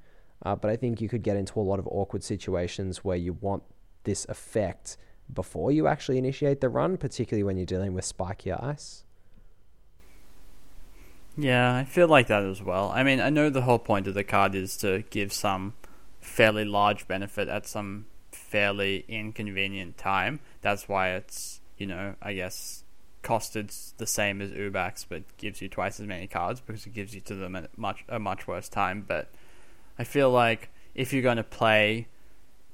uh, 0.44 0.56
but 0.56 0.70
i 0.70 0.76
think 0.76 1.00
you 1.00 1.08
could 1.08 1.22
get 1.22 1.36
into 1.36 1.58
a 1.58 1.62
lot 1.62 1.78
of 1.78 1.86
awkward 1.88 2.22
situations 2.22 3.04
where 3.04 3.16
you 3.16 3.32
want 3.34 3.62
this 4.04 4.26
effect 4.28 4.96
before 5.34 5.72
you 5.72 5.86
actually 5.86 6.18
initiate 6.18 6.60
the 6.60 6.68
run, 6.68 6.96
particularly 6.96 7.42
when 7.42 7.56
you're 7.56 7.66
dealing 7.66 7.94
with 7.94 8.04
spikier 8.04 8.62
ice. 8.62 9.04
Yeah, 11.36 11.74
I 11.74 11.84
feel 11.84 12.08
like 12.08 12.26
that 12.26 12.42
as 12.42 12.62
well. 12.62 12.90
I 12.94 13.02
mean, 13.02 13.20
I 13.20 13.30
know 13.30 13.50
the 13.50 13.62
whole 13.62 13.78
point 13.78 14.06
of 14.06 14.14
the 14.14 14.24
card 14.24 14.54
is 14.54 14.76
to 14.78 15.04
give 15.10 15.32
some 15.32 15.74
fairly 16.20 16.64
large 16.64 17.08
benefit 17.08 17.48
at 17.48 17.66
some 17.66 18.06
fairly 18.32 19.04
inconvenient 19.08 19.96
time. 19.96 20.40
That's 20.60 20.88
why 20.88 21.10
it's, 21.10 21.60
you 21.78 21.86
know, 21.86 22.14
I 22.20 22.34
guess 22.34 22.84
costed 23.22 23.96
the 23.98 24.06
same 24.06 24.40
as 24.40 24.50
Ubax, 24.50 25.06
but 25.08 25.22
gives 25.36 25.60
you 25.60 25.68
twice 25.68 26.00
as 26.00 26.06
many 26.06 26.26
cards 26.26 26.60
because 26.60 26.86
it 26.86 26.94
gives 26.94 27.14
you 27.14 27.20
to 27.22 27.34
them 27.34 27.54
at 27.56 27.76
much 27.78 28.04
a 28.08 28.18
much 28.18 28.46
worse 28.46 28.68
time. 28.68 29.04
But 29.06 29.30
I 29.98 30.04
feel 30.04 30.30
like 30.30 30.70
if 30.94 31.12
you're 31.12 31.22
going 31.22 31.36
to 31.36 31.44
play 31.44 32.08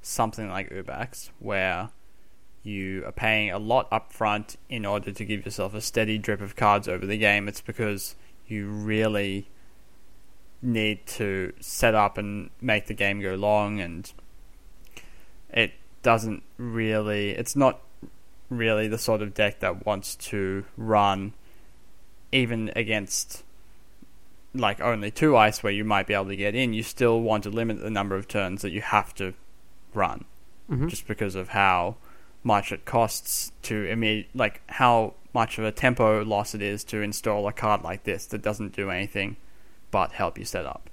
something 0.02 0.48
like 0.48 0.70
Ubax, 0.70 1.30
where 1.38 1.90
you 2.62 3.04
are 3.04 3.12
paying 3.12 3.50
a 3.50 3.58
lot 3.58 3.86
up 3.92 4.12
front 4.12 4.56
in 4.68 4.84
order 4.84 5.12
to 5.12 5.24
give 5.24 5.44
yourself 5.44 5.74
a 5.74 5.80
steady 5.80 6.18
drip 6.18 6.40
of 6.40 6.56
cards 6.56 6.88
over 6.88 7.06
the 7.06 7.18
game, 7.18 7.48
it's 7.48 7.60
because 7.60 8.16
you 8.48 8.68
really 8.68 9.48
need 10.62 11.06
to 11.06 11.52
set 11.60 11.94
up 11.94 12.18
and 12.18 12.50
make 12.60 12.86
the 12.86 12.94
game 12.94 13.20
go 13.20 13.34
long 13.34 13.80
and 13.80 14.12
it 15.50 15.72
doesn't 16.02 16.42
really 16.56 17.30
it's 17.30 17.54
not 17.54 17.80
really 18.48 18.88
the 18.88 18.98
sort 18.98 19.22
of 19.22 19.34
deck 19.34 19.60
that 19.60 19.84
wants 19.84 20.16
to 20.16 20.64
run 20.76 21.32
even 22.32 22.70
against 22.74 23.44
like 24.54 24.80
only 24.80 25.10
two 25.10 25.36
ice 25.36 25.62
where 25.62 25.72
you 25.72 25.84
might 25.84 26.06
be 26.06 26.14
able 26.14 26.26
to 26.26 26.36
get 26.36 26.54
in 26.54 26.72
you 26.72 26.82
still 26.82 27.20
want 27.20 27.42
to 27.42 27.50
limit 27.50 27.80
the 27.80 27.90
number 27.90 28.16
of 28.16 28.26
turns 28.26 28.62
that 28.62 28.70
you 28.70 28.80
have 28.80 29.14
to 29.14 29.34
run 29.94 30.24
Mm-hmm. 30.70 30.88
just 30.88 31.06
because 31.06 31.36
of 31.36 31.50
how 31.50 31.94
much 32.46 32.70
it 32.70 32.84
costs 32.84 33.50
to 33.60 33.84
immediate, 33.86 34.28
like 34.32 34.62
how 34.68 35.14
much 35.34 35.58
of 35.58 35.64
a 35.64 35.72
tempo 35.72 36.24
loss 36.24 36.54
it 36.54 36.62
is 36.62 36.84
to 36.84 37.02
install 37.02 37.46
a 37.48 37.52
card 37.52 37.82
like 37.82 38.04
this 38.04 38.24
that 38.26 38.40
doesn't 38.40 38.74
do 38.74 38.88
anything 38.88 39.36
but 39.90 40.12
help 40.12 40.38
you 40.38 40.44
set 40.44 40.64
up. 40.64 40.88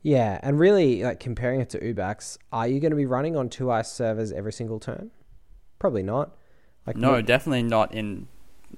Yeah, 0.00 0.40
and 0.42 0.58
really, 0.58 1.04
like 1.04 1.20
comparing 1.20 1.60
it 1.60 1.70
to 1.70 1.78
Ubax, 1.78 2.38
are 2.52 2.66
you 2.66 2.80
going 2.80 2.90
to 2.90 2.96
be 2.96 3.06
running 3.06 3.36
on 3.36 3.48
two 3.50 3.70
ice 3.70 3.92
servers 3.92 4.32
every 4.32 4.52
single 4.52 4.80
turn? 4.80 5.10
Probably 5.78 6.02
not. 6.02 6.34
Like 6.86 6.96
No, 6.96 7.20
definitely 7.20 7.62
not 7.62 7.94
in 7.94 8.26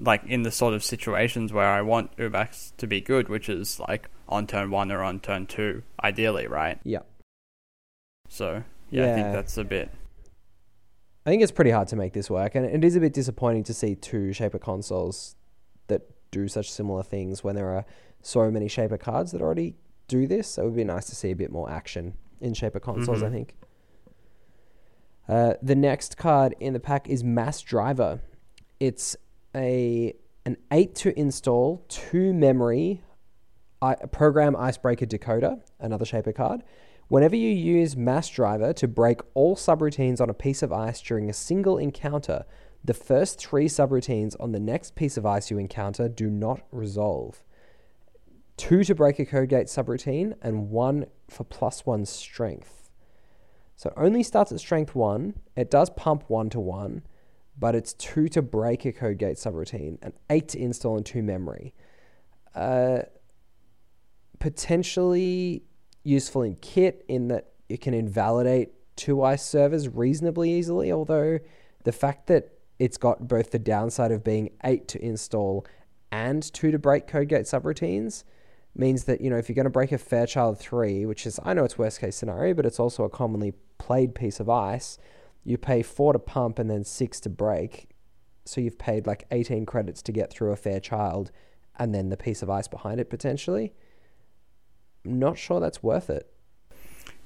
like 0.00 0.24
in 0.26 0.42
the 0.42 0.50
sort 0.50 0.74
of 0.74 0.82
situations 0.82 1.52
where 1.52 1.70
I 1.70 1.80
want 1.80 2.14
Ubax 2.16 2.72
to 2.78 2.86
be 2.86 3.00
good, 3.00 3.28
which 3.28 3.48
is 3.48 3.78
like 3.78 4.10
on 4.28 4.46
turn 4.46 4.70
one 4.70 4.90
or 4.90 5.02
on 5.02 5.20
turn 5.20 5.46
two, 5.46 5.84
ideally, 6.02 6.46
right? 6.48 6.78
Yeah. 6.82 7.00
So 8.28 8.64
yeah, 8.90 9.12
I 9.12 9.14
think 9.14 9.32
that's 9.32 9.56
a 9.56 9.64
bit. 9.64 9.90
I 11.26 11.30
think 11.30 11.42
it's 11.42 11.52
pretty 11.52 11.70
hard 11.70 11.88
to 11.88 11.96
make 11.96 12.12
this 12.12 12.28
work, 12.30 12.54
and 12.54 12.66
it 12.66 12.84
is 12.84 12.96
a 12.96 13.00
bit 13.00 13.14
disappointing 13.14 13.64
to 13.64 13.74
see 13.74 13.94
two 13.94 14.32
Shaper 14.32 14.58
consoles 14.58 15.36
that 15.86 16.02
do 16.30 16.48
such 16.48 16.70
similar 16.70 17.02
things 17.02 17.42
when 17.42 17.54
there 17.54 17.70
are 17.70 17.86
so 18.20 18.50
many 18.50 18.68
Shaper 18.68 18.98
cards 18.98 19.32
that 19.32 19.40
already 19.40 19.74
do 20.06 20.26
this. 20.26 20.48
So 20.48 20.62
it 20.62 20.64
would 20.66 20.76
be 20.76 20.84
nice 20.84 21.06
to 21.06 21.14
see 21.14 21.30
a 21.30 21.36
bit 21.36 21.50
more 21.50 21.70
action 21.70 22.14
in 22.40 22.52
Shaper 22.52 22.80
consoles, 22.80 23.22
Mhm. 23.22 23.26
I 23.26 23.30
think. 23.30 23.56
Uh, 25.26 25.54
the 25.62 25.74
next 25.74 26.18
card 26.18 26.54
in 26.60 26.74
the 26.74 26.80
pack 26.80 27.08
is 27.08 27.24
Mass 27.24 27.62
Driver. 27.62 28.20
It's 28.78 29.16
a 29.54 30.14
an 30.46 30.58
eight 30.70 30.94
to 30.96 31.18
install, 31.18 31.82
two 31.88 32.34
memory, 32.34 33.02
I, 33.80 33.94
program 33.94 34.54
icebreaker 34.54 35.06
decoder, 35.06 35.62
another 35.80 36.04
Shaper 36.04 36.32
card. 36.32 36.62
Whenever 37.08 37.36
you 37.36 37.50
use 37.50 37.96
Mass 37.96 38.28
Driver 38.28 38.72
to 38.72 38.88
break 38.88 39.20
all 39.34 39.56
subroutines 39.56 40.20
on 40.20 40.30
a 40.30 40.34
piece 40.34 40.62
of 40.62 40.72
ice 40.72 41.00
during 41.00 41.28
a 41.28 41.34
single 41.34 41.76
encounter, 41.76 42.44
the 42.82 42.94
first 42.94 43.38
three 43.38 43.66
subroutines 43.66 44.34
on 44.40 44.52
the 44.52 44.60
next 44.60 44.94
piece 44.94 45.16
of 45.16 45.26
ice 45.26 45.50
you 45.50 45.58
encounter 45.58 46.08
do 46.08 46.30
not 46.30 46.62
resolve. 46.70 47.42
Two 48.56 48.84
to 48.84 48.94
break 48.94 49.18
a 49.18 49.26
code 49.26 49.48
gate 49.48 49.66
subroutine, 49.66 50.34
and 50.40 50.70
one 50.70 51.06
for 51.28 51.44
plus 51.44 51.84
one 51.84 52.06
strength. 52.06 52.88
So 53.76 53.90
it 53.90 53.94
only 53.96 54.22
starts 54.22 54.52
at 54.52 54.60
strength 54.60 54.94
one. 54.94 55.34
It 55.56 55.70
does 55.70 55.90
pump 55.90 56.24
one 56.28 56.48
to 56.50 56.60
one, 56.60 57.02
but 57.58 57.74
it's 57.74 57.92
two 57.94 58.28
to 58.28 58.42
break 58.42 58.84
a 58.84 58.92
code 58.92 59.18
gate 59.18 59.36
subroutine, 59.36 59.98
and 60.00 60.14
eight 60.30 60.48
to 60.48 60.58
install 60.58 60.96
and 60.96 61.04
two 61.04 61.22
memory. 61.22 61.74
Uh, 62.54 63.02
potentially 64.38 65.64
useful 66.04 66.42
in 66.42 66.56
Kit 66.56 67.04
in 67.08 67.28
that 67.28 67.48
it 67.68 67.80
can 67.80 67.94
invalidate 67.94 68.72
two 68.96 69.22
ice 69.22 69.44
servers 69.44 69.88
reasonably 69.88 70.52
easily, 70.52 70.92
although 70.92 71.40
the 71.82 71.92
fact 71.92 72.28
that 72.28 72.52
it's 72.78 72.96
got 72.96 73.26
both 73.26 73.50
the 73.50 73.58
downside 73.58 74.12
of 74.12 74.22
being 74.22 74.50
eight 74.62 74.86
to 74.88 75.04
install 75.04 75.66
and 76.12 76.52
two 76.52 76.70
to 76.70 76.78
break 76.78 77.06
code 77.06 77.28
gate 77.28 77.44
subroutines 77.44 78.24
means 78.76 79.04
that, 79.04 79.20
you 79.20 79.30
know, 79.30 79.36
if 79.36 79.48
you're 79.48 79.54
going 79.54 79.64
to 79.64 79.70
break 79.70 79.92
a 79.92 79.98
Fairchild 79.98 80.58
3, 80.58 81.06
which 81.06 81.26
is, 81.26 81.38
I 81.44 81.54
know 81.54 81.64
it's 81.64 81.78
worst 81.78 82.00
case 82.00 82.16
scenario, 82.16 82.54
but 82.54 82.66
it's 82.66 82.80
also 82.80 83.04
a 83.04 83.10
commonly 83.10 83.54
played 83.78 84.14
piece 84.14 84.40
of 84.40 84.48
ice, 84.48 84.98
you 85.44 85.58
pay 85.58 85.82
four 85.82 86.12
to 86.12 86.18
pump 86.18 86.58
and 86.58 86.70
then 86.70 86.84
six 86.84 87.20
to 87.20 87.30
break. 87.30 87.88
So 88.44 88.60
you've 88.60 88.78
paid 88.78 89.06
like 89.06 89.26
18 89.30 89.64
credits 89.66 90.02
to 90.02 90.12
get 90.12 90.32
through 90.32 90.52
a 90.52 90.56
Fairchild 90.56 91.30
and 91.78 91.94
then 91.94 92.08
the 92.08 92.16
piece 92.16 92.42
of 92.42 92.50
ice 92.50 92.68
behind 92.68 93.00
it 93.00 93.10
potentially. 93.10 93.72
Not 95.04 95.38
sure 95.38 95.60
that's 95.60 95.82
worth 95.82 96.10
it. 96.10 96.30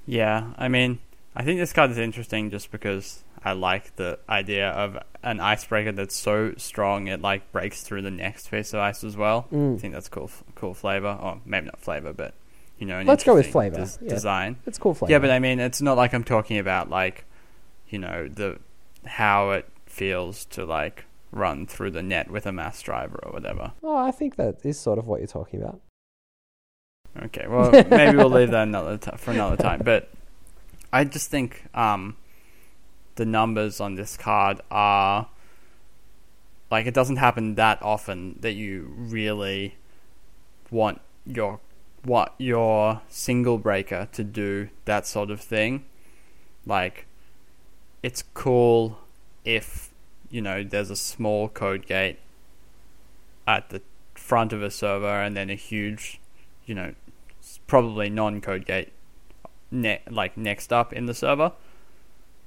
Yeah, 0.05 0.53
I 0.57 0.67
mean, 0.67 0.99
I 1.35 1.43
think 1.43 1.59
this 1.59 1.73
card 1.73 1.91
is 1.91 1.97
interesting 1.97 2.49
just 2.49 2.71
because 2.71 3.23
I 3.43 3.53
like 3.53 3.95
the 3.95 4.19
idea 4.27 4.69
of 4.69 4.97
an 5.23 5.39
icebreaker 5.39 5.91
that's 5.91 6.15
so 6.15 6.53
strong 6.57 7.07
it 7.07 7.21
like 7.21 7.51
breaks 7.51 7.83
through 7.83 8.01
the 8.01 8.11
next 8.11 8.49
piece 8.49 8.73
of 8.73 8.79
ice 8.79 9.03
as 9.03 9.15
well. 9.15 9.47
Mm. 9.51 9.75
I 9.75 9.77
think 9.77 9.93
that's 9.93 10.09
cool, 10.09 10.31
cool 10.55 10.73
flavor, 10.73 11.17
or 11.21 11.39
maybe 11.45 11.67
not 11.67 11.79
flavor, 11.79 12.11
but 12.13 12.33
you 12.77 12.87
know, 12.87 13.01
Let's 13.01 13.23
go 13.23 13.35
with 13.35 13.47
flavour, 13.51 13.77
des- 13.77 13.97
yeah. 14.05 14.09
design. 14.09 14.57
It's 14.65 14.77
cool 14.77 14.93
flavor. 14.93 15.11
Yeah, 15.11 15.19
but 15.19 15.31
I 15.31 15.39
mean, 15.39 15.59
it's 15.59 15.81
not 15.81 15.97
like 15.97 16.13
I'm 16.13 16.23
talking 16.23 16.57
about 16.57 16.89
like, 16.89 17.25
you 17.89 17.99
know, 17.99 18.27
the 18.27 18.57
how 19.05 19.51
it 19.51 19.67
feels 19.85 20.45
to 20.45 20.65
like 20.65 21.05
run 21.31 21.67
through 21.67 21.91
the 21.91 22.01
net 22.01 22.31
with 22.31 22.45
a 22.45 22.51
mass 22.51 22.81
driver 22.81 23.19
or 23.23 23.31
whatever. 23.31 23.73
oh, 23.83 23.95
I 23.97 24.11
think 24.11 24.35
that 24.37 24.57
is 24.63 24.79
sort 24.79 24.97
of 24.97 25.07
what 25.07 25.19
you're 25.19 25.27
talking 25.27 25.61
about. 25.61 25.79
Okay, 27.23 27.47
well, 27.47 27.71
maybe 27.71 28.17
we'll 28.17 28.29
leave 28.29 28.51
that 28.51 28.63
another 28.63 28.97
ti 28.97 29.11
for 29.17 29.31
another 29.31 29.57
time. 29.57 29.81
But 29.83 30.09
I 30.93 31.03
just 31.03 31.29
think 31.29 31.65
um, 31.73 32.15
the 33.15 33.25
numbers 33.25 33.79
on 33.79 33.95
this 33.95 34.15
card 34.15 34.61
are 34.71 35.27
like 36.71 36.85
it 36.85 36.93
doesn't 36.93 37.17
happen 37.17 37.55
that 37.55 37.81
often 37.81 38.37
that 38.41 38.53
you 38.53 38.93
really 38.95 39.75
want 40.71 41.01
your 41.25 41.59
what 42.03 42.33
your 42.37 43.01
single 43.09 43.57
breaker 43.57 44.07
to 44.13 44.23
do 44.23 44.69
that 44.85 45.05
sort 45.05 45.31
of 45.31 45.41
thing. 45.41 45.85
Like, 46.65 47.05
it's 48.03 48.23
cool 48.33 48.99
if 49.43 49.89
you 50.29 50.41
know 50.41 50.63
there's 50.63 50.89
a 50.89 50.95
small 50.95 51.49
code 51.49 51.85
gate 51.85 52.19
at 53.47 53.69
the 53.69 53.81
front 54.13 54.53
of 54.53 54.61
a 54.61 54.69
server 54.69 55.21
and 55.21 55.35
then 55.35 55.49
a 55.49 55.55
huge 55.55 56.18
you 56.69 56.75
know, 56.75 56.93
probably 57.65 58.09
non-code 58.09 58.65
gate, 58.65 58.93
ne- 59.71 60.01
like 60.09 60.37
next 60.37 60.71
up 60.71 60.93
in 60.93 61.07
the 61.07 61.15
server. 61.15 61.51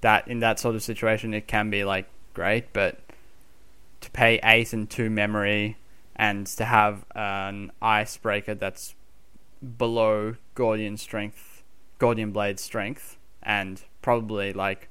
That 0.00 0.28
in 0.28 0.38
that 0.40 0.60
sort 0.60 0.76
of 0.76 0.82
situation, 0.82 1.34
it 1.34 1.46
can 1.48 1.70
be 1.70 1.84
like 1.84 2.06
great, 2.32 2.72
but 2.72 3.00
to 4.00 4.10
pay 4.12 4.38
eight 4.44 4.72
and 4.72 4.88
two 4.88 5.10
memory 5.10 5.76
and 6.14 6.46
to 6.46 6.64
have 6.64 7.04
an 7.14 7.72
icebreaker 7.82 8.54
that's 8.54 8.94
below 9.76 10.36
Gordian 10.54 10.96
strength, 10.96 11.62
Gordian 11.98 12.30
blade 12.30 12.60
strength, 12.60 13.16
and 13.42 13.82
probably 14.02 14.52
like 14.52 14.88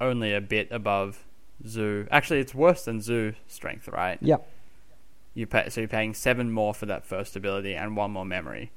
only 0.00 0.34
a 0.34 0.40
bit 0.40 0.68
above 0.70 1.24
Zoo. 1.66 2.06
Actually, 2.10 2.40
it's 2.40 2.54
worse 2.54 2.84
than 2.84 3.00
Zoo 3.00 3.34
strength, 3.46 3.88
right? 3.88 4.18
Yep. 4.20 4.48
You 5.36 5.46
pay 5.46 5.68
so 5.68 5.82
you're 5.82 5.88
paying 5.88 6.14
seven 6.14 6.50
more 6.50 6.72
for 6.72 6.86
that 6.86 7.04
first 7.04 7.36
ability 7.36 7.74
and 7.74 7.94
one 7.96 8.10
more 8.10 8.24
memory, 8.24 8.72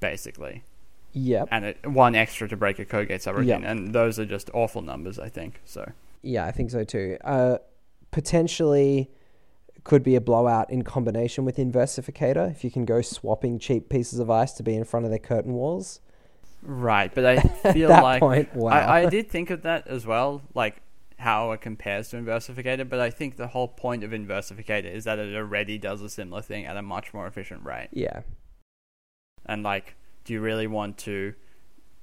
basically, 0.00 0.64
Yep. 1.12 1.48
and 1.50 1.64
it, 1.66 1.86
one 1.86 2.14
extra 2.14 2.48
to 2.48 2.56
break 2.56 2.78
a 2.78 2.84
code 2.86 3.08
gate 3.08 3.20
subroutine, 3.20 3.46
Yeah. 3.62 3.70
and 3.70 3.92
those 3.94 4.18
are 4.18 4.24
just 4.24 4.48
awful 4.54 4.80
numbers. 4.80 5.18
I 5.18 5.28
think 5.28 5.60
so. 5.66 5.92
Yeah, 6.22 6.46
I 6.46 6.50
think 6.50 6.70
so 6.70 6.82
too. 6.82 7.18
Uh, 7.22 7.58
potentially 8.10 9.10
could 9.84 10.02
be 10.02 10.16
a 10.16 10.20
blowout 10.20 10.70
in 10.70 10.82
combination 10.82 11.44
with 11.44 11.58
Inversificator 11.58 12.50
if 12.50 12.64
you 12.64 12.70
can 12.70 12.84
go 12.86 13.02
swapping 13.02 13.58
cheap 13.58 13.88
pieces 13.90 14.18
of 14.18 14.30
ice 14.30 14.52
to 14.54 14.62
be 14.62 14.74
in 14.74 14.82
front 14.84 15.04
of 15.04 15.10
their 15.10 15.18
curtain 15.18 15.52
walls. 15.52 16.00
Right, 16.62 17.14
but 17.14 17.24
I 17.26 17.38
feel 17.72 17.90
like 17.90 18.20
point, 18.20 18.54
wow. 18.56 18.70
I, 18.72 19.02
I 19.02 19.06
did 19.10 19.28
think 19.30 19.50
of 19.50 19.62
that 19.62 19.86
as 19.86 20.06
well, 20.06 20.40
like 20.54 20.80
how 21.18 21.52
it 21.52 21.60
compares 21.60 22.08
to 22.08 22.16
Inversificator. 22.16 22.88
But 22.88 23.00
I 23.00 23.10
think 23.10 23.36
the 23.36 23.48
whole 23.48 23.68
point 23.68 24.04
of 24.04 24.10
Inversificator 24.10 24.92
is 24.92 25.04
that 25.04 25.18
it 25.18 25.34
already 25.34 25.78
does 25.78 26.02
a 26.02 26.08
similar 26.08 26.42
thing 26.42 26.66
at 26.66 26.76
a 26.76 26.82
much 26.82 27.14
more 27.14 27.26
efficient 27.26 27.64
rate. 27.64 27.88
Yeah. 27.92 28.22
And 29.44 29.62
like, 29.62 29.96
do 30.24 30.32
you 30.32 30.40
really 30.40 30.66
want 30.66 30.98
to? 30.98 31.34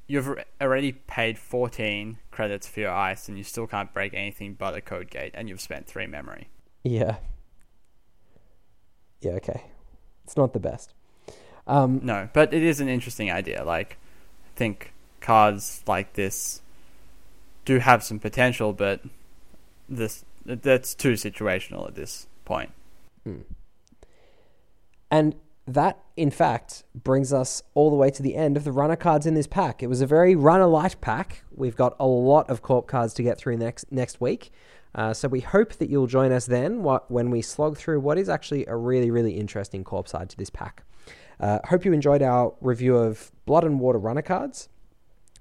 You've 0.08 0.38
already 0.60 0.92
paid 0.92 1.38
14 1.38 2.18
credits 2.32 2.68
for 2.68 2.82
your 2.82 2.92
ice, 2.92 3.30
and 3.30 3.38
you 3.38 3.44
still 3.44 3.68
can't 3.68 3.94
break 3.94 4.14
anything 4.14 4.54
but 4.54 4.76
a 4.76 4.82
code 4.82 5.10
gate, 5.10 5.32
and 5.34 5.48
you've 5.48 5.62
spent 5.62 5.88
three 5.88 6.08
memory. 6.08 6.50
Yeah. 6.84 7.18
Yeah, 9.22 9.34
okay. 9.34 9.64
It's 10.26 10.36
not 10.36 10.52
the 10.54 10.60
best. 10.60 10.94
Um, 11.66 12.02
No, 12.04 12.28
but 12.34 12.54
it 12.54 12.64
is 12.64 12.82
an 12.82 12.90
interesting 12.90 13.32
idea. 13.32 13.64
Like, 13.64 13.98
I 14.46 14.58
think 14.58 14.94
cards 15.22 15.82
like 15.88 16.14
this 16.14 16.62
do 17.66 17.80
have 17.80 18.04
some 18.04 18.20
potential, 18.20 18.74
but 18.74 19.02
this 19.90 20.26
that's 20.46 20.94
too 20.94 21.14
situational 21.14 21.88
at 21.88 21.96
this 21.96 22.28
point. 22.46 22.72
And 25.10 25.36
that, 25.66 26.00
in 26.18 26.30
fact, 26.30 26.84
brings 26.96 27.32
us 27.32 27.64
all 27.74 27.90
the 27.90 27.96
way 27.96 28.10
to 28.10 28.22
the 28.22 28.36
end 28.36 28.58
of 28.58 28.66
the 28.66 28.72
runner 28.72 28.98
cards 28.98 29.26
in 29.26 29.34
this 29.34 29.48
pack. 29.48 29.82
It 29.82 29.88
was 29.88 30.02
a 30.02 30.08
very 30.08 30.36
runner 30.36 30.66
light 30.66 31.00
pack. 31.00 31.44
We've 31.56 31.76
got 31.76 31.96
a 32.00 32.06
lot 32.06 32.50
of 32.50 32.62
corp 32.62 32.88
cards 32.88 33.14
to 33.16 33.24
get 33.24 33.38
through 33.38 33.58
next 33.58 33.92
next 33.92 34.20
week. 34.20 34.52
Uh, 34.96 35.14
so 35.14 35.28
we 35.28 35.40
hope 35.40 35.74
that 35.74 35.90
you'll 35.90 36.08
join 36.08 36.32
us 36.32 36.46
then 36.46 36.84
wh- 36.84 37.10
when 37.10 37.32
we 37.32 37.42
slog 37.42 37.78
through 37.78 38.00
what 38.00 38.18
is 38.18 38.30
actually 38.30 38.66
a 38.68 38.76
really, 38.76 39.10
really 39.10 39.34
interesting 39.34 39.84
corp 39.84 40.08
side 40.08 40.30
to 40.30 40.38
this 40.38 40.50
pack. 40.50 40.84
Uh, 41.40 41.60
hope 41.66 41.84
you 41.84 41.94
enjoyed 41.94 42.22
our 42.22 42.54
review 42.62 42.96
of 42.96 43.32
Blood 43.46 43.64
and 43.64 43.80
Water 43.80 43.98
runner 43.98 44.22
cards. 44.22 44.70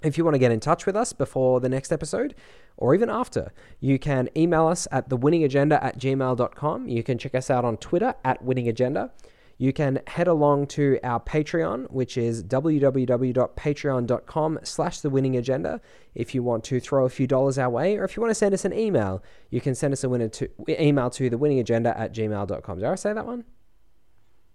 If 0.04 0.18
you 0.18 0.24
want 0.24 0.34
to 0.34 0.38
get 0.38 0.52
in 0.52 0.60
touch 0.60 0.86
with 0.86 0.96
us 0.96 1.12
before 1.12 1.60
the 1.60 1.68
next 1.68 1.92
episode 1.92 2.34
or 2.76 2.94
even 2.94 3.10
after, 3.10 3.52
you 3.80 3.98
can 3.98 4.28
email 4.36 4.66
us 4.66 4.88
at 4.90 5.08
thewinningagenda 5.08 5.82
at 5.82 5.98
gmail.com. 5.98 6.88
You 6.88 7.02
can 7.02 7.18
check 7.18 7.34
us 7.34 7.50
out 7.50 7.64
on 7.64 7.76
Twitter 7.76 8.14
at 8.24 8.44
winningagenda. 8.44 9.10
You 9.58 9.72
can 9.72 10.00
head 10.08 10.26
along 10.26 10.66
to 10.68 10.98
our 11.04 11.20
Patreon, 11.20 11.90
which 11.92 12.16
is 12.16 12.42
www.patreon.com 12.42 14.58
slash 14.64 15.00
the 15.00 15.10
winning 15.10 15.36
agenda. 15.36 15.80
If 16.14 16.34
you 16.34 16.42
want 16.42 16.64
to 16.64 16.80
throw 16.80 17.04
a 17.04 17.08
few 17.08 17.26
dollars 17.26 17.58
our 17.58 17.70
way, 17.70 17.96
or 17.96 18.04
if 18.04 18.16
you 18.16 18.22
want 18.22 18.30
to 18.32 18.34
send 18.34 18.54
us 18.54 18.64
an 18.64 18.72
email, 18.72 19.22
you 19.50 19.60
can 19.60 19.74
send 19.74 19.92
us 19.92 20.02
a 20.04 20.08
winner 20.08 20.28
to, 20.28 20.48
email 20.68 21.10
to 21.10 21.30
the 21.30 21.38
winning 21.38 21.60
agenda 21.60 21.96
at 21.98 22.12
gmail.com. 22.12 22.78
Did 22.78 22.88
I 22.88 22.94
say 22.96 23.12
that 23.12 23.26
one? 23.26 23.44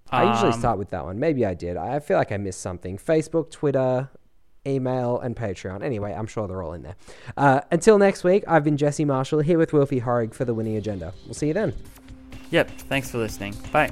I 0.09 0.31
usually 0.31 0.53
Um, 0.53 0.59
start 0.59 0.79
with 0.79 0.89
that 0.91 1.03
one. 1.05 1.19
Maybe 1.19 1.45
I 1.45 1.53
did. 1.53 1.75
I 1.77 1.99
feel 1.99 2.17
like 2.17 2.31
I 2.31 2.37
missed 2.37 2.61
something. 2.61 2.97
Facebook, 2.97 3.51
Twitter, 3.51 4.09
email, 4.67 5.19
and 5.19 5.35
Patreon. 5.35 5.83
Anyway, 5.83 6.13
I'm 6.13 6.27
sure 6.27 6.47
they're 6.47 6.61
all 6.61 6.73
in 6.73 6.83
there. 6.83 6.95
Uh, 7.35 7.61
until 7.71 7.97
next 7.97 8.23
week, 8.23 8.43
I've 8.47 8.63
been 8.63 8.77
Jesse 8.77 9.05
Marshall 9.05 9.39
here 9.39 9.57
with 9.57 9.71
Wilfy 9.71 10.01
Horrig 10.01 10.33
for 10.33 10.45
the 10.45 10.53
winning 10.53 10.77
agenda. 10.77 11.13
We'll 11.25 11.33
see 11.33 11.47
you 11.47 11.53
then. 11.53 11.73
Yep. 12.51 12.71
Thanks 12.71 13.11
for 13.11 13.17
listening. 13.17 13.55
Bye. 13.71 13.91